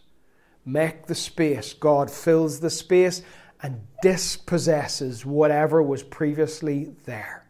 Make 0.65 1.07
the 1.07 1.15
space. 1.15 1.73
God 1.73 2.11
fills 2.11 2.59
the 2.59 2.69
space 2.69 3.21
and 3.61 3.87
dispossesses 4.01 5.25
whatever 5.25 5.81
was 5.81 6.03
previously 6.03 6.93
there. 7.05 7.46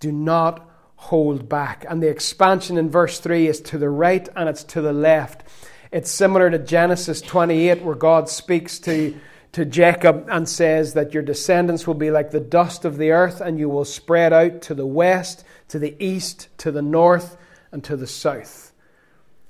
Do 0.00 0.10
not 0.10 0.68
hold 0.96 1.48
back. 1.48 1.86
And 1.88 2.02
the 2.02 2.08
expansion 2.08 2.76
in 2.76 2.90
verse 2.90 3.20
3 3.20 3.46
is 3.46 3.60
to 3.62 3.78
the 3.78 3.88
right 3.88 4.28
and 4.34 4.48
it's 4.48 4.64
to 4.64 4.82
the 4.82 4.92
left. 4.92 5.44
It's 5.92 6.10
similar 6.10 6.50
to 6.50 6.58
Genesis 6.58 7.20
28, 7.20 7.82
where 7.82 7.94
God 7.94 8.28
speaks 8.28 8.78
to 8.80 9.14
to 9.52 9.64
Jacob 9.64 10.28
and 10.30 10.48
says 10.48 10.94
that 10.94 11.12
your 11.12 11.22
descendants 11.22 11.86
will 11.86 11.94
be 11.94 12.10
like 12.10 12.30
the 12.30 12.40
dust 12.40 12.84
of 12.84 12.98
the 12.98 13.10
earth, 13.10 13.40
and 13.40 13.58
you 13.58 13.68
will 13.68 13.84
spread 13.84 14.32
out 14.32 14.62
to 14.62 14.74
the 14.74 14.86
west, 14.86 15.44
to 15.68 15.78
the 15.78 15.96
east, 15.98 16.48
to 16.58 16.70
the 16.70 16.82
north, 16.82 17.36
and 17.72 17.82
to 17.84 17.96
the 17.96 18.06
south, 18.06 18.72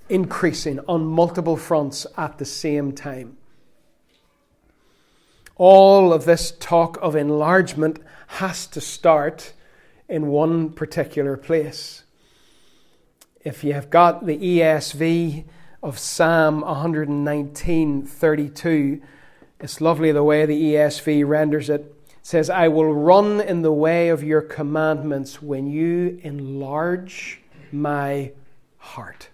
increasing 0.08 0.80
on 0.88 1.04
multiple 1.04 1.56
fronts 1.56 2.06
at 2.16 2.38
the 2.38 2.44
same 2.44 2.92
time. 2.92 3.36
All 5.56 6.14
of 6.14 6.24
this 6.24 6.52
talk 6.52 6.98
of 7.02 7.14
enlargement 7.14 7.98
has 8.28 8.66
to 8.68 8.80
start 8.80 9.52
in 10.10 10.26
one 10.26 10.70
particular 10.70 11.36
place. 11.36 12.02
If 13.42 13.64
you 13.64 13.72
have 13.72 13.88
got 13.88 14.26
the 14.26 14.36
ESV 14.36 15.46
of 15.82 15.98
Psalm 15.98 16.62
119:32, 16.62 19.00
it's 19.60 19.80
lovely 19.80 20.12
the 20.12 20.22
way 20.22 20.44
the 20.44 20.74
ESV 20.74 21.26
renders 21.26 21.70
it. 21.70 21.80
It 21.80 21.94
says, 22.22 22.50
I 22.50 22.68
will 22.68 22.92
run 22.92 23.40
in 23.40 23.62
the 23.62 23.72
way 23.72 24.10
of 24.10 24.22
your 24.22 24.42
commandments 24.42 25.40
when 25.40 25.66
you 25.66 26.20
enlarge 26.22 27.40
my 27.72 28.32
heart. 28.76 29.30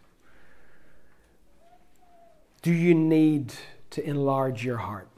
Do 2.62 2.73
you 2.73 2.95
need 2.95 3.53
to 3.91 4.09
enlarge 4.09 4.65
your 4.65 4.79
heart? 4.79 5.09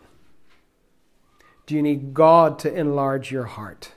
Do 1.66 1.74
you 1.74 1.82
need 1.82 2.14
God 2.14 2.58
to 2.60 2.72
enlarge 2.72 3.30
your 3.30 3.44
heart? 3.44 3.92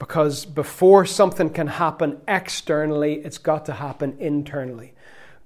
Because 0.00 0.46
before 0.46 1.04
something 1.06 1.50
can 1.50 1.68
happen 1.68 2.20
externally, 2.26 3.16
it's 3.16 3.38
got 3.38 3.66
to 3.66 3.74
happen 3.74 4.16
internally. 4.18 4.94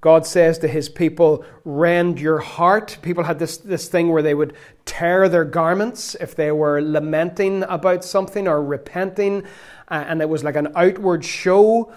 God 0.01 0.27
says 0.27 0.59
to 0.61 0.69
his 0.69 0.89
people, 0.89 1.45
rend 1.65 2.21
your 2.21 2.39
heart. 2.39 2.99
People 3.03 3.25
had 3.25 3.39
this, 3.39 3.57
this 3.57 3.89
thing 3.89 4.11
where 4.11 4.23
they 4.23 4.35
would 4.35 4.55
tear 4.85 5.29
their 5.29 5.45
garments 5.45 6.15
if 6.21 6.37
they 6.37 6.53
were 6.53 6.81
lamenting 6.81 7.65
about 7.65 8.05
something 8.05 8.47
or 8.47 8.63
repenting, 8.63 9.43
uh, 9.89 10.05
and 10.07 10.23
it 10.23 10.29
was 10.29 10.45
like 10.45 10.57
an 10.57 10.69
outward 10.77 11.25
show. 11.25 11.93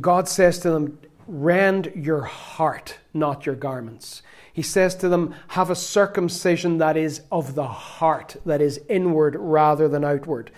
God 0.00 0.28
says 0.28 0.60
to 0.60 0.70
them, 0.70 0.98
rend 1.26 1.92
your 1.94 2.22
heart, 2.22 2.96
not 3.12 3.44
your 3.44 3.54
garments. 3.54 4.22
He 4.52 4.62
says 4.62 4.94
to 4.96 5.08
them, 5.08 5.34
have 5.48 5.68
a 5.68 5.76
circumcision 5.76 6.78
that 6.78 6.96
is 6.96 7.20
of 7.30 7.54
the 7.54 7.68
heart, 7.68 8.36
that 8.46 8.62
is 8.62 8.80
inward 8.88 9.36
rather 9.36 9.88
than 9.88 10.04
outward. 10.04 10.50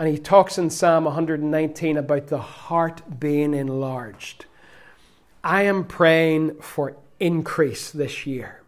And 0.00 0.08
he 0.08 0.16
talks 0.16 0.56
in 0.56 0.70
Psalm 0.70 1.04
119 1.04 1.98
about 1.98 2.28
the 2.28 2.38
heart 2.38 3.20
being 3.20 3.52
enlarged. 3.52 4.46
I 5.44 5.64
am 5.64 5.84
praying 5.84 6.54
for 6.62 6.96
increase 7.20 7.90
this 7.90 8.24
year. 8.24 8.62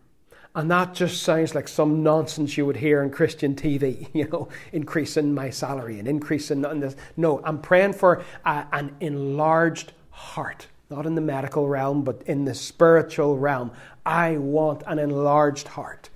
And 0.55 0.71
that 0.71 0.93
just 0.93 1.23
sounds 1.23 1.55
like 1.55 1.69
some 1.69 2.03
nonsense 2.03 2.59
you 2.59 2.67
would 2.67 2.77
hear 2.77 3.03
on 3.03 3.09
Christian 3.09 3.55
TV, 3.55 4.09
you 4.15 4.29
know, 4.29 4.51
increasing 4.75 5.35
my 5.35 5.49
salary 5.49 5.99
and 5.99 6.07
increasing 6.07 6.61
this. 6.61 6.97
No, 7.17 7.41
I'm 7.45 7.63
praying 7.63 7.95
for 7.95 8.23
a, 8.45 8.67
an 8.71 8.95
enlarged 9.01 9.95
heart, 10.11 10.67
not 10.91 11.07
in 11.07 11.15
the 11.15 11.23
medical 11.23 11.67
realm, 11.67 12.03
but 12.03 12.21
in 12.27 12.45
the 12.45 12.55
spiritual 12.55 13.39
realm. 13.39 13.71
I 14.05 14.37
want 14.37 14.83
an 14.87 14.99
enlarged 14.99 15.69
heart 15.69 16.11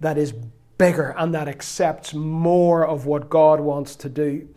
that 0.00 0.16
is 0.16 0.32
bigger 0.78 1.14
and 1.16 1.34
that 1.34 1.48
accepts 1.48 2.14
more 2.14 2.86
of 2.86 3.06
what 3.06 3.28
God 3.30 3.60
wants 3.60 3.96
to 3.96 4.08
do. 4.08 4.48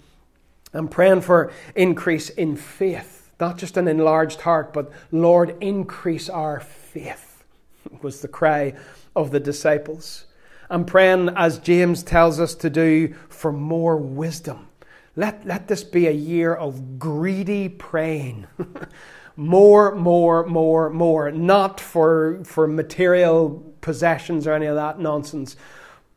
I'm 0.73 0.87
praying 0.87 1.21
for 1.21 1.51
increase 1.75 2.29
in 2.29 2.55
faith 2.55 3.17
not 3.39 3.57
just 3.57 3.77
an 3.77 3.87
enlarged 3.87 4.41
heart, 4.41 4.73
but 4.73 4.91
Lord, 5.11 5.55
increase 5.61 6.29
our 6.29 6.59
faith, 6.59 7.43
was 8.01 8.21
the 8.21 8.27
cry 8.27 8.73
of 9.15 9.31
the 9.31 9.39
disciples. 9.39 10.25
I'm 10.69 10.85
praying, 10.85 11.29
as 11.35 11.59
James 11.59 12.03
tells 12.03 12.39
us 12.39 12.53
to 12.55 12.69
do, 12.69 13.13
for 13.29 13.51
more 13.51 13.95
wisdom. 13.95 14.67
Let, 15.15 15.45
let 15.45 15.67
this 15.67 15.83
be 15.83 16.07
a 16.07 16.11
year 16.11 16.53
of 16.53 16.99
greedy 16.99 17.69
praying. 17.69 18.47
more, 19.35 19.95
more, 19.95 20.45
more, 20.45 20.89
more. 20.89 21.31
Not 21.31 21.79
for, 21.79 22.43
for 22.43 22.67
material 22.67 23.73
possessions 23.81 24.45
or 24.45 24.53
any 24.53 24.65
of 24.65 24.75
that 24.75 24.99
nonsense, 24.99 25.55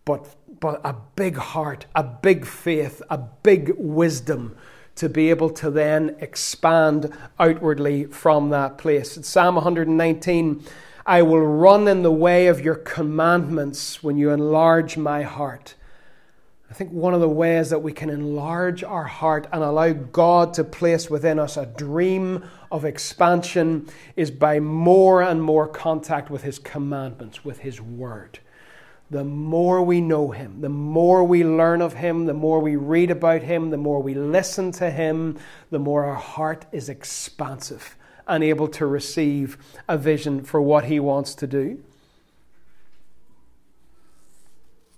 but, 0.04 0.34
but 0.60 0.80
a 0.84 0.94
big 1.16 1.36
heart, 1.36 1.86
a 1.94 2.02
big 2.02 2.46
faith, 2.46 3.02
a 3.10 3.18
big 3.18 3.72
wisdom 3.76 4.56
to 4.96 5.08
be 5.08 5.30
able 5.30 5.50
to 5.50 5.70
then 5.70 6.16
expand 6.20 7.12
outwardly 7.38 8.04
from 8.04 8.50
that 8.50 8.78
place. 8.78 9.16
In 9.16 9.22
Psalm 9.22 9.54
119, 9.54 10.64
I 11.06 11.22
will 11.22 11.46
run 11.46 11.88
in 11.88 12.02
the 12.02 12.12
way 12.12 12.48
of 12.48 12.60
your 12.60 12.74
commandments 12.74 14.02
when 14.02 14.16
you 14.16 14.30
enlarge 14.30 14.96
my 14.96 15.22
heart. 15.22 15.74
I 16.70 16.74
think 16.74 16.92
one 16.92 17.14
of 17.14 17.20
the 17.20 17.28
ways 17.28 17.70
that 17.70 17.80
we 17.80 17.92
can 17.92 18.10
enlarge 18.10 18.84
our 18.84 19.04
heart 19.04 19.48
and 19.52 19.62
allow 19.62 19.92
God 19.92 20.54
to 20.54 20.64
place 20.64 21.10
within 21.10 21.38
us 21.38 21.56
a 21.56 21.66
dream 21.66 22.44
of 22.70 22.84
expansion 22.84 23.88
is 24.16 24.30
by 24.30 24.60
more 24.60 25.22
and 25.22 25.42
more 25.42 25.66
contact 25.66 26.30
with 26.30 26.42
His 26.42 26.58
commandments, 26.58 27.44
with 27.44 27.60
His 27.60 27.80
Word 27.80 28.38
the 29.10 29.24
more 29.24 29.82
we 29.82 30.00
know 30.00 30.30
Him, 30.30 30.60
the 30.60 30.68
more 30.68 31.24
we 31.24 31.44
learn 31.44 31.82
of 31.82 31.94
Him, 31.94 32.26
the 32.26 32.34
more 32.34 32.60
we 32.60 32.76
read 32.76 33.10
about 33.10 33.42
Him, 33.42 33.70
the 33.70 33.76
more 33.76 34.00
we 34.00 34.14
listen 34.14 34.70
to 34.72 34.90
Him, 34.90 35.36
the 35.70 35.80
more 35.80 36.04
our 36.04 36.14
heart 36.14 36.64
is 36.70 36.88
expansive 36.88 37.96
and 38.28 38.44
able 38.44 38.68
to 38.68 38.86
receive 38.86 39.58
a 39.88 39.98
vision 39.98 40.44
for 40.44 40.62
what 40.62 40.84
He 40.84 41.00
wants 41.00 41.34
to 41.34 41.46
do. 41.48 41.82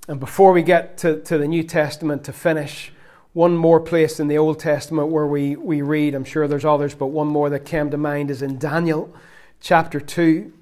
And 0.08 0.20
before 0.20 0.52
we 0.52 0.62
get 0.62 0.98
to, 0.98 1.20
to 1.22 1.38
the 1.38 1.48
New 1.48 1.62
Testament 1.62 2.24
to 2.24 2.32
finish, 2.34 2.92
one 3.32 3.56
more 3.56 3.80
place 3.80 4.20
in 4.20 4.28
the 4.28 4.36
Old 4.36 4.58
Testament 4.58 5.08
where 5.08 5.26
we, 5.26 5.56
we 5.56 5.80
read, 5.80 6.14
I'm 6.14 6.24
sure 6.24 6.46
there's 6.46 6.66
others, 6.66 6.94
but 6.94 7.06
one 7.06 7.28
more 7.28 7.48
that 7.48 7.64
came 7.64 7.90
to 7.90 7.96
mind 7.96 8.30
is 8.30 8.42
in 8.42 8.58
Daniel 8.58 9.14
chapter 9.60 10.00
2 10.00 10.52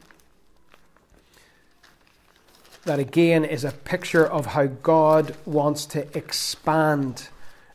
that 2.90 2.98
again 2.98 3.44
is 3.44 3.62
a 3.62 3.70
picture 3.70 4.26
of 4.26 4.46
how 4.46 4.66
God 4.66 5.36
wants 5.46 5.86
to 5.86 6.08
expand 6.18 7.28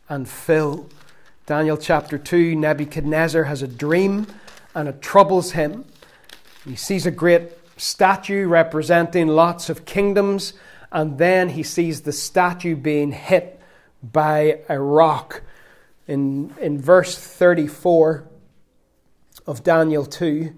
and 0.09 0.27
fill. 0.27 0.89
Daniel 1.45 1.77
chapter 1.77 2.17
2 2.17 2.53
Nebuchadnezzar 2.53 3.45
has 3.45 3.61
a 3.61 3.67
dream 3.69 4.27
and 4.73 4.89
it 4.89 5.01
troubles 5.01 5.53
him. 5.53 5.85
He 6.65 6.75
sees 6.75 7.05
a 7.05 7.11
great 7.11 7.43
statue 7.77 8.45
representing 8.45 9.29
lots 9.29 9.69
of 9.69 9.85
kingdoms, 9.85 10.51
and 10.91 11.17
then 11.17 11.47
he 11.47 11.63
sees 11.63 12.01
the 12.01 12.11
statue 12.11 12.75
being 12.75 13.13
hit 13.13 13.57
by 14.03 14.59
a 14.67 14.77
rock. 14.77 15.43
In, 16.09 16.53
in 16.59 16.77
verse 16.77 17.17
34 17.17 18.27
of 19.47 19.63
Daniel 19.63 20.05
2, 20.05 20.53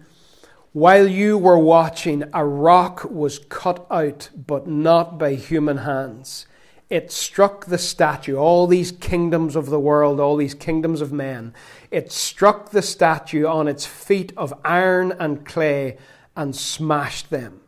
while 0.78 1.08
you 1.08 1.40
were 1.40 1.58
watching, 1.58 2.24
a 2.36 2.46
rock 2.46 3.04
was 3.10 3.40
cut 3.50 3.88
out, 3.90 4.30
but 4.38 4.68
not 4.68 5.18
by 5.18 5.34
human 5.34 5.78
hands. 5.78 6.46
It 6.88 7.12
struck 7.12 7.66
the 7.66 7.80
statue, 7.80 8.36
all 8.36 8.68
these 8.68 8.92
kingdoms 8.92 9.56
of 9.56 9.72
the 9.72 9.80
world, 9.80 10.20
all 10.20 10.36
these 10.36 10.54
kingdoms 10.54 11.02
of 11.02 11.12
men. 11.12 11.56
It 11.90 12.12
struck 12.12 12.70
the 12.70 12.84
statue 12.84 13.48
on 13.48 13.68
its 13.68 13.88
feet 13.88 14.32
of 14.38 14.54
iron 14.64 15.14
and 15.14 15.44
clay 15.44 15.98
and 16.36 16.56
smashed 16.56 17.32
them. 17.32 17.62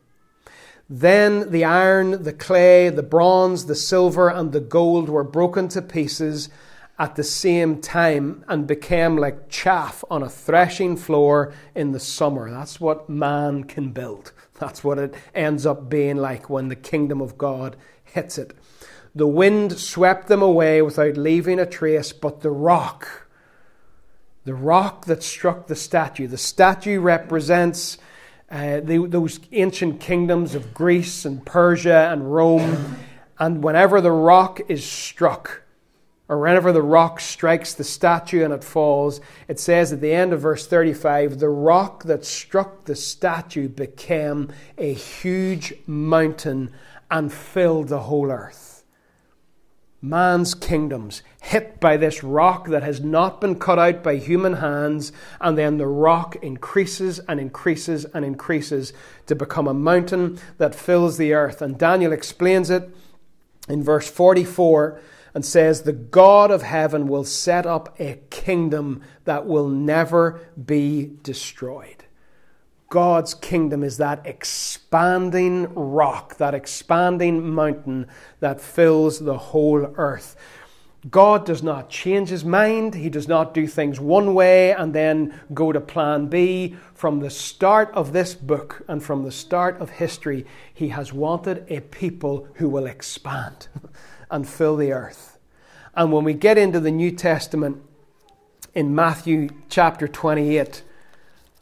Then 0.87 1.49
the 1.49 1.63
iron, 1.63 2.21
the 2.21 2.33
clay, 2.33 2.89
the 2.89 3.01
bronze, 3.01 3.65
the 3.65 3.73
silver, 3.73 4.29
and 4.29 4.51
the 4.51 4.59
gold 4.59 5.09
were 5.09 5.23
broken 5.23 5.67
to 5.69 5.81
pieces 5.81 6.49
at 6.99 7.15
the 7.15 7.23
same 7.23 7.79
time 7.79 8.43
and 8.49 8.67
became 8.67 9.15
like 9.15 9.47
chaff 9.47 10.03
on 10.11 10.21
a 10.21 10.29
threshing 10.29 10.97
floor 10.97 11.53
in 11.73 11.93
the 11.93 11.99
summer. 11.99 12.51
That's 12.51 12.81
what 12.81 13.09
man 13.09 13.63
can 13.63 13.91
build. 13.91 14.33
That's 14.59 14.83
what 14.83 14.99
it 14.99 15.15
ends 15.33 15.65
up 15.65 15.89
being 15.89 16.17
like 16.17 16.49
when 16.49 16.67
the 16.67 16.75
kingdom 16.75 17.21
of 17.21 17.37
God 17.37 17.77
hits 18.03 18.37
it. 18.37 18.53
The 19.15 19.27
wind 19.27 19.79
swept 19.79 20.27
them 20.27 20.41
away 20.41 20.81
without 20.81 21.15
leaving 21.15 21.57
a 21.57 21.65
trace, 21.65 22.11
but 22.11 22.41
the 22.41 22.51
rock, 22.51 23.27
the 24.43 24.53
rock 24.53 25.05
that 25.05 25.23
struck 25.23 25.67
the 25.67 25.75
statue, 25.75 26.27
the 26.27 26.37
statue 26.37 26.99
represents 26.99 27.97
uh, 28.51 28.81
the, 28.81 29.05
those 29.07 29.39
ancient 29.53 30.01
kingdoms 30.01 30.53
of 30.53 30.73
Greece 30.73 31.23
and 31.23 31.45
Persia 31.45 32.09
and 32.11 32.33
Rome. 32.33 32.97
And 33.39 33.63
whenever 33.63 34.01
the 34.01 34.11
rock 34.11 34.59
is 34.67 34.83
struck, 34.83 35.63
or 36.29 36.37
whenever 36.37 36.71
the 36.71 36.81
rock 36.81 37.19
strikes 37.19 37.73
the 37.73 37.83
statue 37.83 38.43
and 38.45 38.53
it 38.53 38.63
falls, 38.63 39.19
it 39.47 39.59
says 39.59 39.91
at 39.91 39.99
the 39.99 40.13
end 40.13 40.31
of 40.31 40.39
verse 40.39 40.67
35 40.67 41.39
the 41.39 41.49
rock 41.49 42.03
that 42.03 42.23
struck 42.23 42.85
the 42.85 42.95
statue 42.95 43.67
became 43.67 44.49
a 44.77 44.93
huge 44.93 45.73
mountain 45.87 46.71
and 47.09 47.33
filled 47.33 47.87
the 47.87 48.01
whole 48.01 48.31
earth. 48.31 48.83
man's 50.01 50.53
kingdoms 50.53 51.23
hit 51.41 51.79
by 51.79 51.97
this 51.97 52.23
rock 52.23 52.67
that 52.67 52.83
has 52.83 53.01
not 53.01 53.41
been 53.41 53.59
cut 53.59 53.79
out 53.79 54.03
by 54.03 54.15
human 54.15 54.53
hands, 54.53 55.11
and 55.41 55.57
then 55.57 55.77
the 55.77 55.87
rock 55.87 56.35
increases 56.41 57.19
and 57.27 57.39
increases 57.39 58.05
and 58.13 58.23
increases 58.23 58.93
to 59.25 59.35
become 59.35 59.67
a 59.67 59.73
mountain 59.73 60.39
that 60.57 60.75
fills 60.75 61.17
the 61.17 61.33
earth. 61.33 61.61
And 61.61 61.77
Daniel 61.77 62.13
explains 62.13 62.69
it 62.69 62.89
in 63.67 63.83
verse 63.83 64.09
44 64.09 65.01
and 65.33 65.45
says, 65.45 65.81
The 65.81 65.93
God 65.93 66.51
of 66.51 66.61
heaven 66.61 67.07
will 67.07 67.23
set 67.23 67.65
up 67.65 67.99
a 67.99 68.19
kingdom 68.29 69.01
that 69.25 69.45
will 69.45 69.67
never 69.67 70.39
be 70.65 71.11
destroyed. 71.23 72.05
God's 72.89 73.35
kingdom 73.35 73.83
is 73.83 73.97
that 73.97 74.25
expanding 74.25 75.71
rock, 75.75 76.37
that 76.37 76.55
expanding 76.55 77.47
mountain 77.53 78.07
that 78.39 78.59
fills 78.59 79.19
the 79.19 79.37
whole 79.37 79.93
earth. 79.95 80.35
God 81.09 81.45
does 81.45 81.63
not 81.63 81.89
change 81.89 82.27
his 82.27 82.43
mind. 82.43 82.95
He 82.95 83.09
does 83.09 83.27
not 83.27 83.53
do 83.53 83.67
things 83.67 84.01
one 84.01 84.33
way 84.33 84.73
and 84.73 84.93
then 84.93 85.39
go 85.53 85.71
to 85.71 85.79
plan 85.79 86.27
B. 86.27 86.75
From 86.93 87.19
the 87.19 87.29
start 87.29 87.89
of 87.93 88.11
this 88.11 88.35
book 88.35 88.81
and 88.87 89.01
from 89.01 89.23
the 89.23 89.31
start 89.31 89.79
of 89.79 89.91
history, 89.91 90.45
he 90.73 90.89
has 90.89 91.13
wanted 91.13 91.65
a 91.69 91.79
people 91.79 92.47
who 92.55 92.67
will 92.67 92.85
expand 92.85 93.67
and 94.29 94.47
fill 94.47 94.75
the 94.75 94.91
earth. 94.91 95.37
And 95.95 96.11
when 96.11 96.23
we 96.23 96.33
get 96.33 96.57
into 96.57 96.79
the 96.79 96.91
New 96.91 97.11
Testament 97.11 97.81
in 98.73 98.93
Matthew 98.93 99.49
chapter 99.69 100.07
28, 100.07 100.83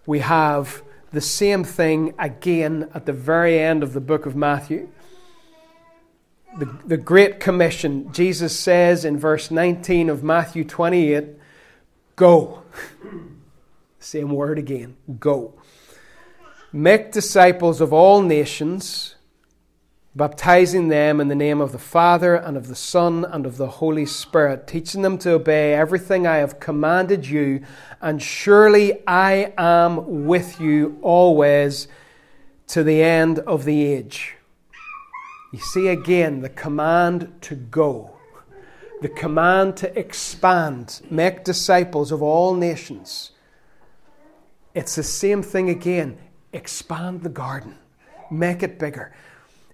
we 0.06 0.20
have 0.20 0.84
the 1.12 1.22
same 1.22 1.64
thing 1.64 2.14
again 2.20 2.90
at 2.94 3.06
the 3.06 3.14
very 3.14 3.60
end 3.60 3.84
of 3.84 3.94
the 3.94 4.02
book 4.02 4.26
of 4.26 4.36
Matthew. 4.36 4.90
The, 6.58 6.66
the 6.86 6.98
Great 6.98 7.40
Commission, 7.40 8.12
Jesus 8.12 8.58
says 8.58 9.06
in 9.06 9.18
verse 9.18 9.52
19 9.52 10.10
of 10.10 10.24
Matthew 10.24 10.64
28, 10.64 11.26
Go. 12.16 12.64
Same 14.00 14.30
word 14.30 14.58
again, 14.58 14.98
go. 15.20 15.54
Make 16.74 17.12
disciples 17.12 17.80
of 17.80 17.94
all 17.94 18.22
nations 18.22 19.16
baptizing 20.18 20.88
them 20.88 21.22
in 21.22 21.28
the 21.28 21.36
name 21.36 21.62
of 21.62 21.72
the 21.72 21.78
Father 21.78 22.34
and 22.34 22.58
of 22.58 22.68
the 22.68 22.76
Son 22.76 23.24
and 23.24 23.46
of 23.46 23.58
the 23.58 23.68
Holy 23.68 24.06
Spirit, 24.06 24.66
teaching 24.66 25.04
them 25.04 25.20
to 25.20 25.34
obey 25.34 25.76
everything 25.76 26.26
I 26.26 26.38
have 26.38 26.60
commanded 26.60 27.28
you, 27.28 27.64
and 28.02 28.20
surely 28.20 29.08
I 29.08 29.54
am 29.60 30.26
with 30.26 30.60
you 30.60 30.98
always 31.04 31.88
to 32.70 32.84
the 32.84 33.04
end 33.04 33.38
of 33.40 33.64
the 33.64 33.86
age. 33.86 34.34
You 35.54 35.60
see 35.60 35.88
again 35.88 36.42
the 36.42 36.50
command 36.50 37.32
to 37.42 37.54
go, 37.54 38.18
the 39.04 39.10
command 39.10 39.78
to 39.78 39.98
expand, 40.00 41.00
make 41.12 41.44
disciples 41.44 42.12
of 42.12 42.24
all 42.24 42.56
nations. 42.56 43.34
It's 44.74 44.96
the 44.96 45.04
same 45.04 45.44
thing 45.44 45.70
again. 45.70 46.18
Expand 46.54 47.22
the 47.22 47.30
garden, 47.30 47.76
make 48.32 48.64
it 48.64 48.80
bigger. 48.80 49.14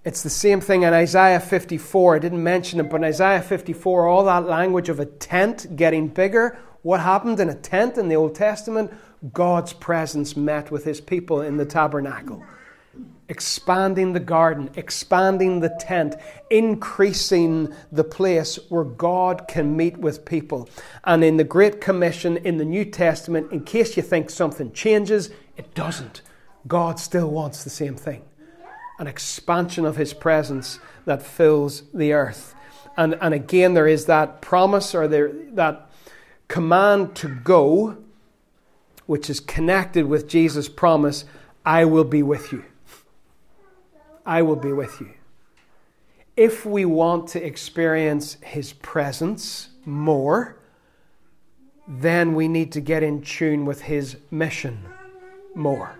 It's 0.06 0.22
the 0.22 0.30
same 0.30 0.60
thing 0.60 0.84
in 0.84 0.94
Isaiah 0.94 1.39
54. 1.39 2.16
I 2.16 2.20
didn't 2.20 2.44
mention 2.44 2.82
it, 2.82 2.89
but 2.89 2.98
in 2.98 3.06
Isaiah 3.06 3.42
54, 3.42 4.06
all 4.06 4.26
that 4.26 4.46
language 4.46 4.89
of 4.89 5.00
a 5.00 5.06
tent 5.06 5.78
getting 5.78 6.10
bigger. 6.10 6.60
What 6.82 7.00
happened 7.00 7.39
in 7.39 7.50
a 7.50 7.56
tent 7.56 7.98
in 7.98 8.10
the 8.10 8.18
Old 8.18 8.36
Testament? 8.36 8.92
God's 9.32 9.72
presence 9.72 10.36
met 10.36 10.72
with 10.72 10.84
his 10.84 11.00
people 11.00 11.39
in 11.39 11.56
the 11.56 11.66
tabernacle. 11.66 12.44
Expanding 13.30 14.12
the 14.12 14.20
garden, 14.20 14.70
expanding 14.76 15.62
the 15.62 15.74
tent, 15.80 16.16
increasing 16.50 17.74
the 17.89 18.04
place 18.04 18.60
where 18.68 18.84
God 18.84 19.48
can 19.48 19.78
meet 19.78 19.96
with 19.98 20.26
people. 20.26 20.68
And 21.06 21.24
in 21.24 21.38
the 21.38 21.46
Great 21.46 21.80
Commission 21.80 22.36
in 22.36 22.58
the 22.58 22.66
New 22.66 22.84
Testament, 22.84 23.54
in 23.54 23.63
case 23.63 23.96
you 23.96 24.04
think 24.04 24.30
something 24.30 24.74
changes, 24.74 25.30
it 25.56 25.74
doesn't. 25.74 26.22
God 26.68 27.00
still 27.00 27.30
wants 27.30 27.63
the 27.63 27.70
same 27.70 27.96
thing 27.96 28.24
an 29.00 29.08
expansion 29.08 29.86
of 29.86 29.96
his 29.96 30.14
presence 30.14 30.80
that 31.06 31.22
fills 31.22 31.84
the 31.94 32.14
earth. 32.14 32.56
And, 32.96 33.16
and 33.22 33.34
again, 33.34 33.74
there 33.74 33.88
is 33.88 34.06
that 34.06 34.42
promise 34.42 34.94
or 34.94 35.08
there, 35.08 35.32
that 35.54 35.90
command 36.48 37.16
to 37.16 37.28
go, 37.28 37.98
which 39.06 39.30
is 39.30 39.40
connected 39.40 40.06
with 40.06 40.28
Jesus' 40.28 40.70
promise 40.70 41.26
I 41.66 41.86
will 41.86 42.04
be 42.04 42.24
with 42.24 42.52
you. 42.52 42.66
I 44.26 44.42
will 44.42 44.56
be 44.56 44.72
with 44.72 45.02
you. 45.02 45.14
If 46.36 46.66
we 46.66 46.86
want 46.86 47.28
to 47.30 47.46
experience 47.46 48.38
his 48.42 48.74
presence 48.74 49.70
more, 49.86 50.58
then 51.88 52.34
we 52.34 52.48
need 52.48 52.72
to 52.72 52.82
get 52.82 53.04
in 53.04 53.22
tune 53.22 53.66
with 53.66 53.82
his 53.82 54.18
mission 54.32 54.86
more. 55.54 55.98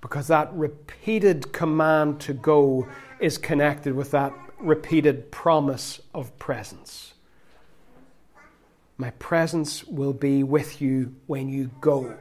Because 0.00 0.28
that 0.28 0.52
repeated 0.52 1.52
command 1.52 2.20
to 2.20 2.32
go 2.32 2.88
is 3.18 3.36
connected 3.38 3.94
with 3.94 4.10
that 4.12 4.32
repeated 4.58 5.30
promise 5.30 6.00
of 6.14 6.38
presence. 6.38 7.14
My 8.96 9.10
presence 9.10 9.84
will 9.84 10.12
be 10.12 10.42
with 10.42 10.82
you 10.82 11.14
when 11.26 11.48
you 11.48 11.70
go. 11.80 12.16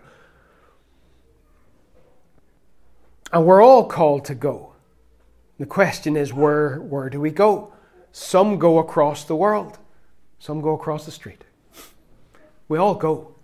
And 3.31 3.45
we're 3.45 3.61
all 3.61 3.85
called 3.85 4.25
to 4.25 4.35
go. 4.35 4.73
The 5.59 5.65
question 5.65 6.15
is 6.15 6.33
where, 6.33 6.77
where 6.77 7.09
do 7.09 7.19
we 7.19 7.31
go? 7.31 7.73
Some 8.11 8.57
go 8.57 8.79
across 8.79 9.25
the 9.25 9.35
world, 9.35 9.77
some 10.39 10.61
go 10.61 10.73
across 10.73 11.05
the 11.05 11.11
street. 11.11 11.43
We 12.69 12.77
all 12.77 12.95
go. 12.95 13.35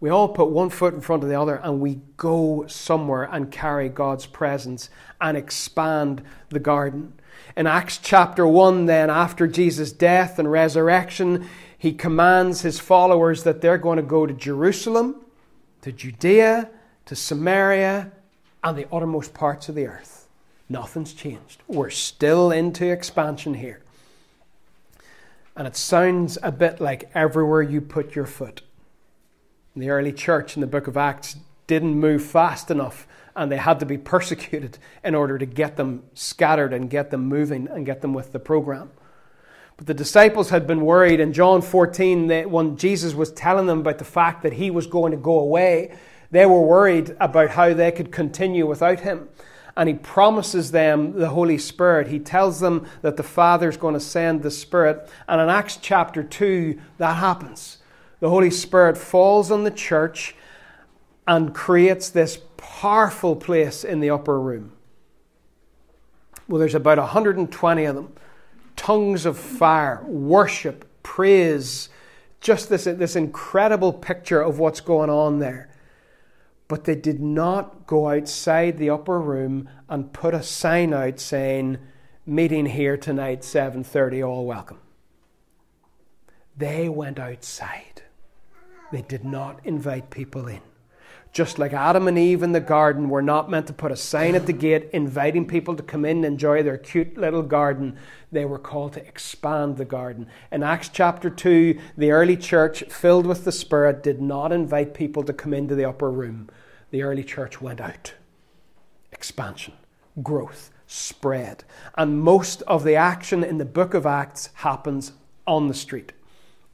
We 0.00 0.10
all 0.10 0.28
put 0.28 0.50
one 0.50 0.70
foot 0.70 0.94
in 0.94 1.00
front 1.00 1.24
of 1.24 1.28
the 1.28 1.40
other 1.40 1.56
and 1.56 1.80
we 1.80 2.00
go 2.16 2.66
somewhere 2.68 3.24
and 3.24 3.50
carry 3.50 3.88
God's 3.88 4.26
presence 4.26 4.90
and 5.20 5.36
expand 5.36 6.22
the 6.50 6.60
garden. 6.60 7.14
In 7.56 7.66
Acts 7.66 7.98
chapter 7.98 8.46
1, 8.46 8.86
then, 8.86 9.10
after 9.10 9.48
Jesus' 9.48 9.90
death 9.90 10.38
and 10.38 10.50
resurrection, 10.50 11.48
he 11.76 11.92
commands 11.92 12.60
his 12.60 12.78
followers 12.78 13.42
that 13.42 13.60
they're 13.60 13.78
going 13.78 13.96
to 13.96 14.02
go 14.02 14.26
to 14.26 14.34
Jerusalem, 14.34 15.16
to 15.82 15.90
Judea, 15.90 16.70
to 17.06 17.16
Samaria, 17.16 18.12
and 18.62 18.78
the 18.78 18.86
uttermost 18.92 19.34
parts 19.34 19.68
of 19.68 19.74
the 19.74 19.86
earth. 19.86 20.28
Nothing's 20.68 21.12
changed. 21.12 21.62
We're 21.66 21.90
still 21.90 22.52
into 22.52 22.86
expansion 22.86 23.54
here. 23.54 23.80
And 25.56 25.66
it 25.66 25.76
sounds 25.76 26.38
a 26.42 26.52
bit 26.52 26.80
like 26.80 27.10
everywhere 27.14 27.62
you 27.62 27.80
put 27.80 28.14
your 28.14 28.26
foot 28.26 28.62
the 29.76 29.90
early 29.90 30.12
church 30.12 30.56
in 30.56 30.60
the 30.60 30.66
book 30.66 30.86
of 30.86 30.96
Acts 30.96 31.36
didn't 31.66 31.94
move 31.94 32.22
fast 32.24 32.70
enough 32.70 33.06
and 33.36 33.52
they 33.52 33.56
had 33.56 33.80
to 33.80 33.86
be 33.86 33.98
persecuted 34.14 34.78
in 35.04 35.14
order 35.14 35.38
to 35.38 35.46
get 35.46 35.76
them 35.76 36.02
scattered 36.14 36.72
and 36.72 36.90
get 36.90 37.10
them 37.10 37.26
moving 37.26 37.68
and 37.68 37.86
get 37.86 38.00
them 38.00 38.12
with 38.12 38.32
the 38.32 38.38
program. 38.38 38.90
But 39.76 39.86
the 39.86 39.94
disciples 39.94 40.50
had 40.50 40.66
been 40.66 40.80
worried 40.80 41.20
in 41.20 41.32
John 41.32 41.62
14 41.62 42.26
that 42.26 42.50
when 42.50 42.76
Jesus 42.76 43.14
was 43.14 43.30
telling 43.30 43.66
them 43.66 43.80
about 43.80 43.98
the 43.98 44.04
fact 44.04 44.42
that 44.42 44.54
he 44.54 44.72
was 44.72 44.88
going 44.88 45.12
to 45.12 45.16
go 45.16 45.38
away, 45.38 45.96
they 46.32 46.46
were 46.46 46.60
worried 46.60 47.16
about 47.20 47.50
how 47.50 47.72
they 47.72 47.92
could 47.92 48.10
continue 48.10 48.66
without 48.66 49.00
him. 49.00 49.28
And 49.76 49.88
he 49.88 49.94
promises 49.94 50.72
them 50.72 51.12
the 51.12 51.28
Holy 51.28 51.58
Spirit. 51.58 52.08
He 52.08 52.18
tells 52.18 52.58
them 52.58 52.88
that 53.02 53.16
the 53.16 53.22
Father 53.22 53.68
is 53.68 53.76
going 53.76 53.94
to 53.94 54.00
send 54.00 54.42
the 54.42 54.50
Spirit. 54.50 55.08
And 55.28 55.40
in 55.40 55.48
Acts 55.48 55.78
chapter 55.80 56.24
2, 56.24 56.80
that 56.98 57.14
happens 57.14 57.77
the 58.20 58.28
Holy 58.28 58.50
Spirit 58.50 58.98
falls 58.98 59.50
on 59.50 59.64
the 59.64 59.70
church 59.70 60.34
and 61.26 61.54
creates 61.54 62.08
this 62.08 62.38
powerful 62.56 63.36
place 63.36 63.84
in 63.84 64.00
the 64.00 64.10
upper 64.10 64.40
room. 64.40 64.72
Well, 66.48 66.58
there's 66.58 66.74
about 66.74 66.98
120 66.98 67.84
of 67.84 67.94
them. 67.94 68.12
Tongues 68.76 69.26
of 69.26 69.36
fire, 69.36 70.02
worship, 70.04 70.86
praise, 71.02 71.90
just 72.40 72.68
this, 72.68 72.84
this 72.84 73.16
incredible 73.16 73.92
picture 73.92 74.40
of 74.40 74.58
what's 74.58 74.80
going 74.80 75.10
on 75.10 75.38
there. 75.38 75.68
But 76.68 76.84
they 76.84 76.94
did 76.94 77.20
not 77.20 77.86
go 77.86 78.08
outside 78.08 78.78
the 78.78 78.90
upper 78.90 79.20
room 79.20 79.68
and 79.88 80.12
put 80.12 80.34
a 80.34 80.42
sign 80.42 80.92
out 80.92 81.18
saying, 81.18 81.78
meeting 82.24 82.66
here 82.66 82.96
tonight, 82.96 83.40
7.30, 83.40 84.26
all 84.26 84.46
welcome. 84.46 84.78
They 86.56 86.88
went 86.88 87.18
outside. 87.18 87.87
They 88.90 89.02
did 89.02 89.24
not 89.24 89.60
invite 89.64 90.10
people 90.10 90.48
in. 90.48 90.60
Just 91.30 91.58
like 91.58 91.72
Adam 91.72 92.08
and 92.08 92.18
Eve 92.18 92.42
in 92.42 92.52
the 92.52 92.60
garden 92.60 93.10
were 93.10 93.22
not 93.22 93.50
meant 93.50 93.66
to 93.66 93.72
put 93.72 93.92
a 93.92 93.96
sign 93.96 94.34
at 94.34 94.46
the 94.46 94.52
gate 94.52 94.88
inviting 94.92 95.46
people 95.46 95.76
to 95.76 95.82
come 95.82 96.04
in 96.04 96.18
and 96.18 96.24
enjoy 96.24 96.62
their 96.62 96.78
cute 96.78 97.18
little 97.18 97.42
garden, 97.42 97.98
they 98.32 98.44
were 98.44 98.58
called 98.58 98.94
to 98.94 99.06
expand 99.06 99.76
the 99.76 99.84
garden. 99.84 100.26
In 100.50 100.62
Acts 100.62 100.88
chapter 100.88 101.28
2, 101.28 101.78
the 101.98 102.10
early 102.10 102.36
church, 102.36 102.82
filled 102.84 103.26
with 103.26 103.44
the 103.44 103.52
Spirit, 103.52 104.02
did 104.02 104.22
not 104.22 104.52
invite 104.52 104.94
people 104.94 105.22
to 105.24 105.32
come 105.32 105.52
into 105.52 105.74
the 105.74 105.88
upper 105.88 106.10
room. 106.10 106.48
The 106.90 107.02
early 107.02 107.24
church 107.24 107.60
went 107.60 107.80
out. 107.80 108.14
Expansion, 109.12 109.74
growth, 110.22 110.70
spread. 110.86 111.64
And 111.96 112.20
most 112.20 112.62
of 112.62 112.84
the 112.84 112.96
action 112.96 113.44
in 113.44 113.58
the 113.58 113.64
book 113.66 113.92
of 113.92 114.06
Acts 114.06 114.48
happens 114.54 115.12
on 115.46 115.68
the 115.68 115.74
street, 115.74 116.12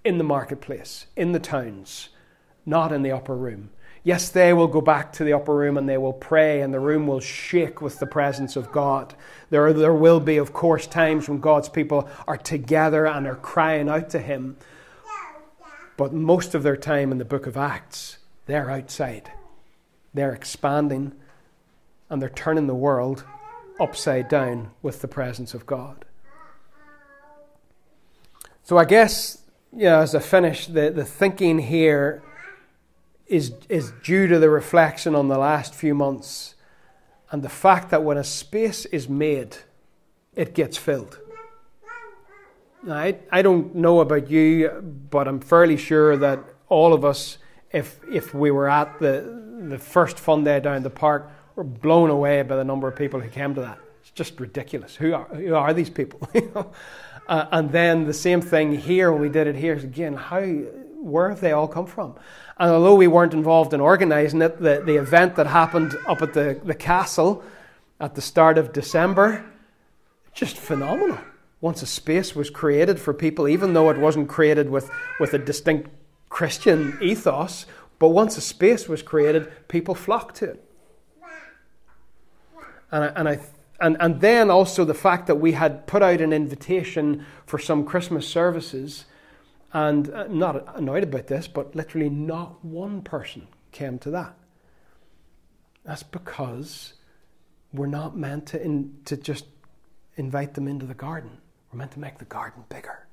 in 0.05 0.19
the 0.19 0.25
marketplace, 0.25 1.07
in 1.17 1.33
the 1.33 1.41
towns, 1.41 2.11
not 2.67 2.93
in 2.93 3.03
the 3.03 3.13
upper 3.13 3.35
room. 3.35 3.71
Yes, 4.03 4.29
they 4.29 4.53
will 4.53 4.69
go 4.69 4.83
back 4.83 5.15
to 5.15 5.25
the 5.25 5.33
upper 5.33 5.55
room 5.55 5.79
and 5.79 5.89
they 5.89 5.97
will 5.97 6.13
pray, 6.13 6.61
and 6.61 6.75
the 6.75 6.81
room 6.81 7.07
will 7.07 7.21
shake 7.21 7.81
with 7.81 7.99
the 7.99 8.07
presence 8.07 8.55
of 8.55 8.71
God. 8.71 9.15
There, 9.49 9.73
there 9.73 9.95
will 9.95 10.21
be, 10.21 10.37
of 10.37 10.53
course, 10.53 10.87
times 10.87 11.27
when 11.27 11.41
God's 11.41 11.71
people 11.71 12.09
are 12.29 12.37
together 12.37 13.07
and 13.07 13.27
are 13.27 13.35
crying 13.35 13.89
out 13.89 14.11
to 14.11 14.19
Him. 14.19 14.59
But 15.97 16.13
most 16.13 16.55
of 16.55 16.63
their 16.63 16.77
time 16.77 17.13
in 17.13 17.19
the 17.19 17.25
book 17.25 17.47
of 17.47 17.57
Acts, 17.57 18.19
they're 18.45 18.71
outside. 18.71 19.33
They're 20.13 20.35
expanding 20.35 21.15
and 22.11 22.21
they're 22.21 22.29
turning 22.29 22.67
the 22.67 22.75
world 22.75 23.25
upside 23.81 24.29
down 24.29 24.71
with 24.83 25.01
the 25.01 25.09
presence 25.09 25.55
of 25.55 25.67
God. 25.67 26.05
So 28.63 28.77
I 28.79 28.85
guess, 28.85 29.39
know, 29.83 30.01
as 30.01 30.15
I 30.15 30.21
finish, 30.21 30.67
the, 30.67 30.91
the 30.91 31.05
thinking 31.05 31.59
here 31.59 32.23
is, 33.27 33.53
is 33.69 33.93
due 34.03 34.27
to 34.29 34.39
the 34.39 34.51
reflection 34.51 35.15
on 35.15 35.29
the 35.29 35.39
last 35.39 35.75
few 35.75 35.95
months 35.95 36.55
and 37.31 37.43
the 37.43 37.49
fact 37.49 37.91
that 37.91 38.03
when 38.05 38.17
a 38.17 38.25
space 38.25 38.85
is 38.87 39.09
made, 39.09 39.57
it 40.37 40.55
gets 40.55 40.77
filled. 40.77 41.19
Now, 42.83 42.97
I, 42.97 43.17
I 43.33 43.43
don't 43.43 43.75
know 43.75 44.01
about 44.01 44.31
you, 44.31 44.71
but 45.11 45.27
I'm 45.27 45.41
fairly 45.41 45.77
sure 45.77 46.17
that 46.19 46.39
all 46.69 46.93
of 46.93 47.05
us, 47.05 47.39
if, 47.73 47.99
if 48.11 48.35
we 48.35 48.51
were 48.51 48.69
at 48.69 48.99
the, 49.01 49.43
the 49.69 49.79
first 49.79 50.19
fun 50.19 50.45
day 50.45 50.61
down 50.61 50.83
the 50.83 50.91
park, 50.91 51.31
were 51.57 51.65
blown 51.65 52.11
away 52.11 52.43
by 52.43 52.57
the 52.57 52.65
number 52.65 52.87
of 52.89 52.97
people 52.97 53.21
who 53.21 53.29
came 53.29 53.55
to 53.55 53.61
that. 53.63 53.79
It's 54.03 54.11
just 54.11 54.39
ridiculous. 54.39 54.97
Who 54.97 55.15
are, 55.15 55.25
who 55.25 55.55
are 55.55 55.73
these 55.73 55.91
people? 55.91 56.29
uh, 57.29 57.47
and 57.53 57.71
then 57.71 58.05
the 58.05 58.15
same 58.15 58.41
thing 58.41 58.77
here 58.77 59.13
we 59.13 59.29
did 59.29 59.47
it 59.47 59.57
here. 59.57 59.75
Again, 59.75 60.15
how, 60.15 60.43
where 60.43 61.29
have 61.31 61.41
they 61.41 61.53
all 61.53 61.69
come 61.69 61.87
from? 61.87 62.17
And 62.59 62.71
although 62.71 62.95
we 62.95 63.07
weren't 63.07 63.35
involved 63.35 63.75
in 63.75 63.81
organising 63.81 64.43
it, 64.43 64.61
the, 64.61 64.83
the 64.85 64.97
event 64.97 65.37
that 65.37 65.47
happened 65.47 65.95
up 66.07 66.23
at 66.23 66.35
the, 66.35 66.61
the 66.63 66.75
castle 66.75 67.43
at 68.01 68.15
the 68.15 68.21
start 68.21 68.59
of 68.59 68.73
December, 68.73 69.45
just 70.33 70.57
phenomenal. 70.57 71.19
Once 71.61 71.83
a 71.83 71.87
space 71.87 72.37
was 72.37 72.51
created 72.51 73.01
for 73.01 73.15
people, 73.15 73.49
even 73.49 73.73
though 73.73 73.89
it 73.89 73.97
wasn't 73.97 74.29
created 74.29 74.69
with, 74.69 74.91
with 75.19 75.33
a 75.33 75.39
distinct 75.39 75.89
Christian 76.29 76.99
ethos, 77.01 77.65
but 77.99 78.09
once 78.09 78.37
a 78.37 78.41
space 78.41 78.89
was 78.89 79.03
created, 79.03 79.51
people 79.69 79.95
flocked 79.95 80.37
to 80.37 80.51
it. 80.51 80.65
And 82.91 83.05
I, 83.05 83.07
and, 83.17 83.29
I, 83.29 83.41
and, 83.81 83.97
and 84.01 84.21
then 84.21 84.51
also 84.51 84.85
the 84.85 84.95
fact 84.95 85.27
that 85.27 85.37
we 85.37 85.53
had 85.53 85.87
put 85.87 86.03
out 86.03 86.21
an 86.21 86.33
invitation 86.33 87.25
for 87.47 87.59
some 87.59 87.85
Christmas 87.85 88.27
services, 88.27 89.05
and 89.73 90.09
I'm 90.09 90.39
not 90.39 90.77
annoyed 90.77 91.03
about 91.03 91.27
this, 91.27 91.49
but 91.49 91.75
literally 91.75 92.09
not 92.09 92.65
one 92.65 93.03
person 93.03 93.49
came 93.73 93.99
to 94.01 94.11
that. 94.11 94.37
That's 95.85 96.05
because 96.05 96.95
we're 97.73 97.87
not 97.87 98.17
meant 98.17 98.47
to, 98.47 98.63
in, 98.63 98.97
to 99.05 99.17
just 99.17 99.47
invite 100.17 100.55
them 100.55 100.69
into 100.69 100.87
the 100.87 100.95
garden. 100.95 101.39
We're 101.73 101.79
meant 101.79 101.93
to 101.93 102.01
make 102.01 102.19
the 102.19 102.25
garden 102.25 102.65
bigger. 102.69 103.07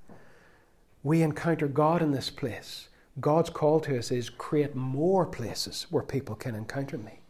We 1.04 1.24
encounter 1.24 1.68
God 1.68 2.04
in 2.04 2.12
this 2.12 2.30
place. 2.30 2.90
God's 3.20 3.50
call 3.50 3.80
to 3.82 3.98
us 3.98 4.12
is 4.12 4.30
create 4.30 4.76
more 4.76 5.26
places 5.26 5.88
where 5.90 6.04
people 6.04 6.36
can 6.36 6.56
encounter 6.56 6.98
me. 6.98 7.21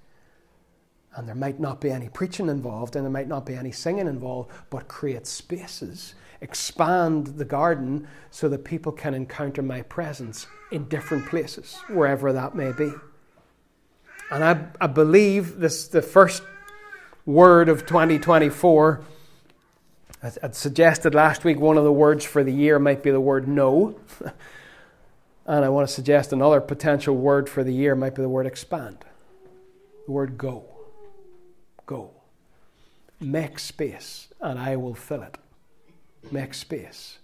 And 1.15 1.27
there 1.27 1.35
might 1.35 1.59
not 1.59 1.81
be 1.81 1.91
any 1.91 2.07
preaching 2.09 2.47
involved 2.47 2.95
and 2.95 3.03
there 3.03 3.11
might 3.11 3.27
not 3.27 3.45
be 3.45 3.55
any 3.55 3.71
singing 3.71 4.07
involved, 4.07 4.51
but 4.69 4.87
create 4.87 5.27
spaces, 5.27 6.15
expand 6.39 7.27
the 7.27 7.45
garden 7.45 8.07
so 8.29 8.47
that 8.47 8.63
people 8.63 8.91
can 8.91 9.13
encounter 9.13 9.61
my 9.61 9.81
presence 9.81 10.47
in 10.71 10.85
different 10.85 11.25
places, 11.25 11.75
wherever 11.89 12.31
that 12.31 12.55
may 12.55 12.71
be. 12.71 12.91
And 14.31 14.43
I, 14.43 14.65
I 14.79 14.87
believe 14.87 15.59
this 15.59 15.89
the 15.89 16.01
first 16.01 16.43
word 17.25 17.67
of 17.67 17.85
2024. 17.85 19.01
I, 20.23 20.31
I'd 20.41 20.55
suggested 20.55 21.13
last 21.13 21.43
week 21.43 21.59
one 21.59 21.77
of 21.77 21.83
the 21.83 21.91
words 21.91 22.23
for 22.23 22.41
the 22.43 22.53
year 22.53 22.79
might 22.79 23.03
be 23.03 23.11
the 23.11 23.19
word 23.19 23.49
no. 23.49 23.99
and 25.45 25.65
I 25.65 25.69
want 25.69 25.87
to 25.87 25.93
suggest 25.93 26.31
another 26.31 26.61
potential 26.61 27.15
word 27.15 27.49
for 27.49 27.63
the 27.63 27.73
year 27.73 27.95
might 27.95 28.15
be 28.15 28.21
the 28.21 28.29
word 28.29 28.45
expand, 28.45 29.03
the 30.05 30.11
word 30.11 30.37
go. 30.37 30.70
Go. 31.91 32.11
Make 33.19 33.59
space, 33.59 34.29
and 34.39 34.57
I 34.57 34.77
will 34.77 34.95
fill 34.95 35.23
it. 35.23 35.37
Make 36.31 36.53
space. 36.53 37.19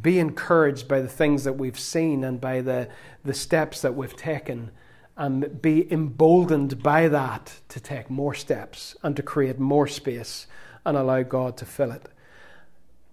Be 0.00 0.20
encouraged 0.20 0.86
by 0.86 1.00
the 1.00 1.08
things 1.08 1.42
that 1.42 1.54
we've 1.54 1.80
seen 1.80 2.22
and 2.22 2.40
by 2.40 2.60
the, 2.60 2.88
the 3.24 3.34
steps 3.34 3.82
that 3.82 3.96
we've 3.96 4.14
taken, 4.14 4.70
and 5.16 5.60
be 5.60 5.92
emboldened 5.92 6.80
by 6.80 7.08
that 7.08 7.58
to 7.70 7.80
take 7.80 8.08
more 8.08 8.34
steps 8.34 8.94
and 9.02 9.16
to 9.16 9.22
create 9.24 9.58
more 9.58 9.88
space 9.88 10.46
and 10.86 10.96
allow 10.96 11.24
God 11.24 11.56
to 11.56 11.64
fill 11.64 11.90
it. 11.90 12.08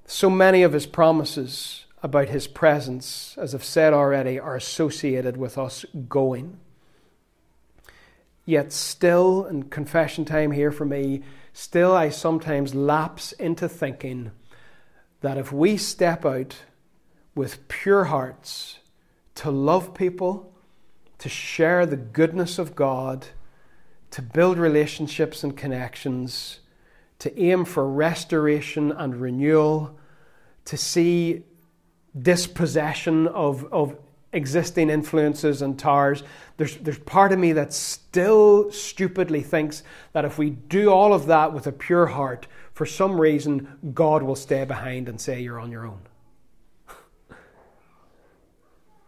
So 0.05 0.29
many 0.29 0.61
of 0.61 0.73
His 0.73 0.85
promises 0.85 1.85
about 2.03 2.29
His 2.29 2.45
presence, 2.45 3.35
as 3.39 3.55
I've 3.55 3.63
said 3.63 3.91
already, 3.91 4.39
are 4.39 4.55
associated 4.55 5.35
with 5.35 5.57
us 5.57 5.83
going. 6.07 6.59
Yet, 8.45 8.71
still, 8.71 9.45
in 9.45 9.63
confession 9.63 10.23
time 10.23 10.51
here 10.51 10.71
for 10.71 10.85
me, 10.85 11.23
still 11.51 11.95
I 11.95 12.09
sometimes 12.09 12.75
lapse 12.75 13.31
into 13.33 13.67
thinking 13.67 14.31
that 15.21 15.37
if 15.37 15.51
we 15.51 15.77
step 15.77 16.25
out 16.25 16.55
with 17.33 17.67
pure 17.67 18.05
hearts 18.05 18.77
to 19.35 19.49
love 19.49 19.93
people, 19.95 20.53
to 21.17 21.29
share 21.29 21.85
the 21.85 21.97
goodness 21.97 22.59
of 22.59 22.75
God, 22.75 23.25
to 24.11 24.21
build 24.21 24.57
relationships 24.57 25.43
and 25.43 25.57
connections, 25.57 26.59
to 27.19 27.39
aim 27.39 27.65
for 27.65 27.89
restoration 27.89 28.91
and 28.91 29.15
renewal, 29.15 29.97
to 30.65 30.77
see 30.77 31.43
dispossession 32.17 33.27
of, 33.27 33.65
of 33.73 33.97
existing 34.36 34.89
influences 34.89 35.61
and 35.61 35.79
towers. 35.79 36.23
There's, 36.57 36.77
there's 36.77 36.99
part 36.99 37.31
of 37.31 37.39
me 37.39 37.53
that 37.53 37.73
still 37.73 38.71
stupidly 38.71 39.41
thinks 39.41 39.81
that 40.13 40.25
if 40.25 40.38
we 40.38 40.51
do 40.51 40.91
all 40.91 41.13
of 41.13 41.25
that 41.27 41.53
with 41.53 41.65
a 41.65 41.71
pure 41.71 42.07
heart, 42.07 42.47
for 42.73 42.86
some 42.86 43.19
reason, 43.19 43.79
God 43.93 44.21
will 44.21 44.36
stay 44.36 44.65
behind 44.65 45.07
and 45.09 45.19
say, 45.19 45.39
You're 45.39 45.59
on 45.59 45.71
your 45.71 45.88
own. 45.88 46.01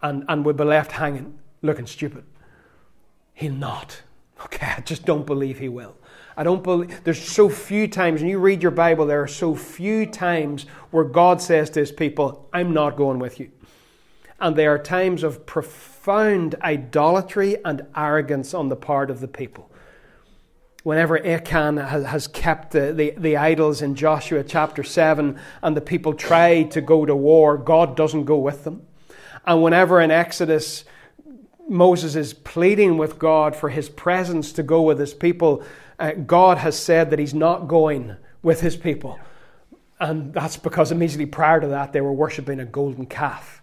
and, 0.01 0.23
and 0.28 0.45
we'll 0.45 0.55
be 0.55 0.63
left 0.63 0.93
hanging, 0.93 1.38
looking 1.61 1.86
stupid. 1.86 2.23
He'll 3.34 3.53
not. 3.53 4.01
Okay, 4.45 4.73
I 4.78 4.82
just 4.82 5.05
don't 5.05 5.25
believe 5.25 5.59
he 5.59 5.67
will. 5.67 5.95
I 6.38 6.43
don't 6.43 6.63
believe 6.63 7.03
there's 7.03 7.21
so 7.21 7.49
few 7.49 7.88
times 7.88 8.21
when 8.21 8.30
you 8.30 8.39
read 8.39 8.61
your 8.61 8.71
Bible, 8.71 9.05
there 9.07 9.21
are 9.21 9.28
so 9.28 9.55
few 9.55 10.05
times 10.05 10.67
where 10.91 11.03
God 11.03 11.41
says 11.41 11.69
to 11.71 11.80
his 11.80 11.91
people, 11.91 12.47
I'm 12.53 12.73
not 12.73 12.95
going 12.95 13.19
with 13.19 13.39
you 13.39 13.51
and 14.39 14.55
they 14.55 14.67
are 14.67 14.77
times 14.77 15.23
of 15.23 15.45
profound 15.45 16.55
idolatry 16.61 17.57
and 17.65 17.85
arrogance 17.95 18.53
on 18.53 18.69
the 18.69 18.75
part 18.75 19.09
of 19.09 19.19
the 19.19 19.27
people. 19.27 19.71
Whenever 20.83 21.25
Achan 21.25 21.77
has 21.77 22.27
kept 22.27 22.71
the, 22.71 22.93
the, 22.93 23.13
the, 23.17 23.35
idols 23.35 23.81
in 23.81 23.95
Joshua 23.95 24.43
chapter 24.43 24.83
7 24.83 25.38
and 25.61 25.75
the 25.75 25.81
people 25.81 26.13
try 26.13 26.63
to 26.63 26.79
go 26.79 27.05
to 27.05 27.15
war, 27.15 27.57
God 27.57 27.97
doesn't 27.97 28.23
go 28.23 28.38
with 28.38 28.63
them. 28.63 28.83
And 29.45 29.61
whenever 29.61 29.99
in 29.99 30.11
Exodus 30.11 30.85
Moses 31.67 32.15
is 32.15 32.33
pleading 32.33 32.97
with 32.97 33.19
God 33.19 33.55
for 33.55 33.69
his 33.69 33.89
presence 33.89 34.53
to 34.53 34.63
go 34.63 34.81
with 34.81 34.99
his 34.99 35.13
people, 35.13 35.63
uh, 35.99 36.11
God 36.11 36.59
has 36.59 36.79
said 36.79 37.09
that 37.09 37.19
he's 37.19 37.33
not 37.33 37.67
going 37.67 38.15
with 38.41 38.61
his 38.61 38.77
people. 38.77 39.19
And 39.99 40.33
that's 40.33 40.57
because 40.57 40.91
immediately 40.91 41.25
prior 41.25 41.59
to 41.59 41.67
that, 41.67 41.91
they 41.91 42.01
were 42.01 42.13
worshipping 42.13 42.59
a 42.59 42.65
golden 42.65 43.07
calf. 43.07 43.61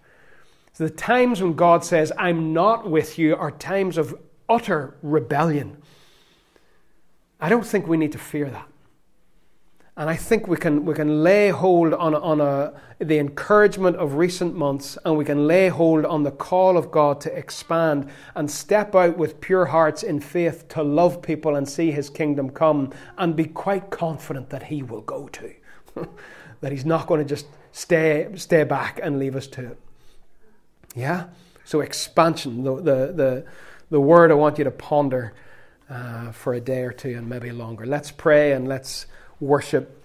So 0.74 0.84
the 0.84 0.90
times 0.90 1.40
when 1.40 1.54
God 1.54 1.84
says, 1.84 2.12
I'm 2.18 2.52
not 2.52 2.90
with 2.90 3.16
you, 3.16 3.36
are 3.36 3.52
times 3.52 3.96
of 3.96 4.18
utter 4.48 4.96
rebellion. 5.02 5.80
I 7.40 7.48
don't 7.48 7.64
think 7.64 7.86
we 7.86 7.96
need 7.96 8.10
to 8.12 8.18
fear 8.18 8.50
that. 8.50 8.66
And 9.96 10.10
I 10.10 10.16
think 10.16 10.48
we 10.48 10.56
can, 10.56 10.84
we 10.84 10.92
can 10.92 11.22
lay 11.22 11.50
hold 11.50 11.94
on, 11.94 12.16
on 12.16 12.40
a, 12.40 12.72
the 12.98 13.18
encouragement 13.20 13.94
of 13.96 14.14
recent 14.14 14.56
months 14.56 14.98
and 15.04 15.16
we 15.16 15.24
can 15.24 15.46
lay 15.46 15.68
hold 15.68 16.04
on 16.04 16.24
the 16.24 16.32
call 16.32 16.76
of 16.76 16.90
God 16.90 17.20
to 17.20 17.38
expand 17.38 18.10
and 18.34 18.50
step 18.50 18.96
out 18.96 19.16
with 19.16 19.40
pure 19.40 19.66
hearts 19.66 20.02
in 20.02 20.18
faith 20.18 20.66
to 20.70 20.82
love 20.82 21.22
people 21.22 21.54
and 21.54 21.68
see 21.68 21.92
His 21.92 22.10
kingdom 22.10 22.50
come 22.50 22.92
and 23.16 23.36
be 23.36 23.44
quite 23.44 23.90
confident 23.90 24.50
that 24.50 24.64
He 24.64 24.82
will 24.82 25.02
go 25.02 25.28
too. 25.28 25.54
that 26.60 26.72
He's 26.72 26.84
not 26.84 27.06
going 27.06 27.20
to 27.20 27.28
just 27.28 27.46
stay, 27.70 28.28
stay 28.34 28.64
back 28.64 28.98
and 29.00 29.20
leave 29.20 29.36
us 29.36 29.46
to 29.46 29.70
it. 29.70 29.78
Yeah? 30.94 31.26
So, 31.64 31.80
expansion, 31.80 32.62
the, 32.62 32.76
the, 32.76 32.82
the, 32.82 33.46
the 33.90 34.00
word 34.00 34.30
I 34.30 34.34
want 34.34 34.58
you 34.58 34.64
to 34.64 34.70
ponder 34.70 35.32
uh, 35.88 36.32
for 36.32 36.54
a 36.54 36.60
day 36.60 36.82
or 36.82 36.92
two 36.92 37.16
and 37.16 37.28
maybe 37.28 37.50
longer. 37.50 37.86
Let's 37.86 38.10
pray 38.10 38.52
and 38.52 38.68
let's 38.68 39.06
worship 39.40 40.03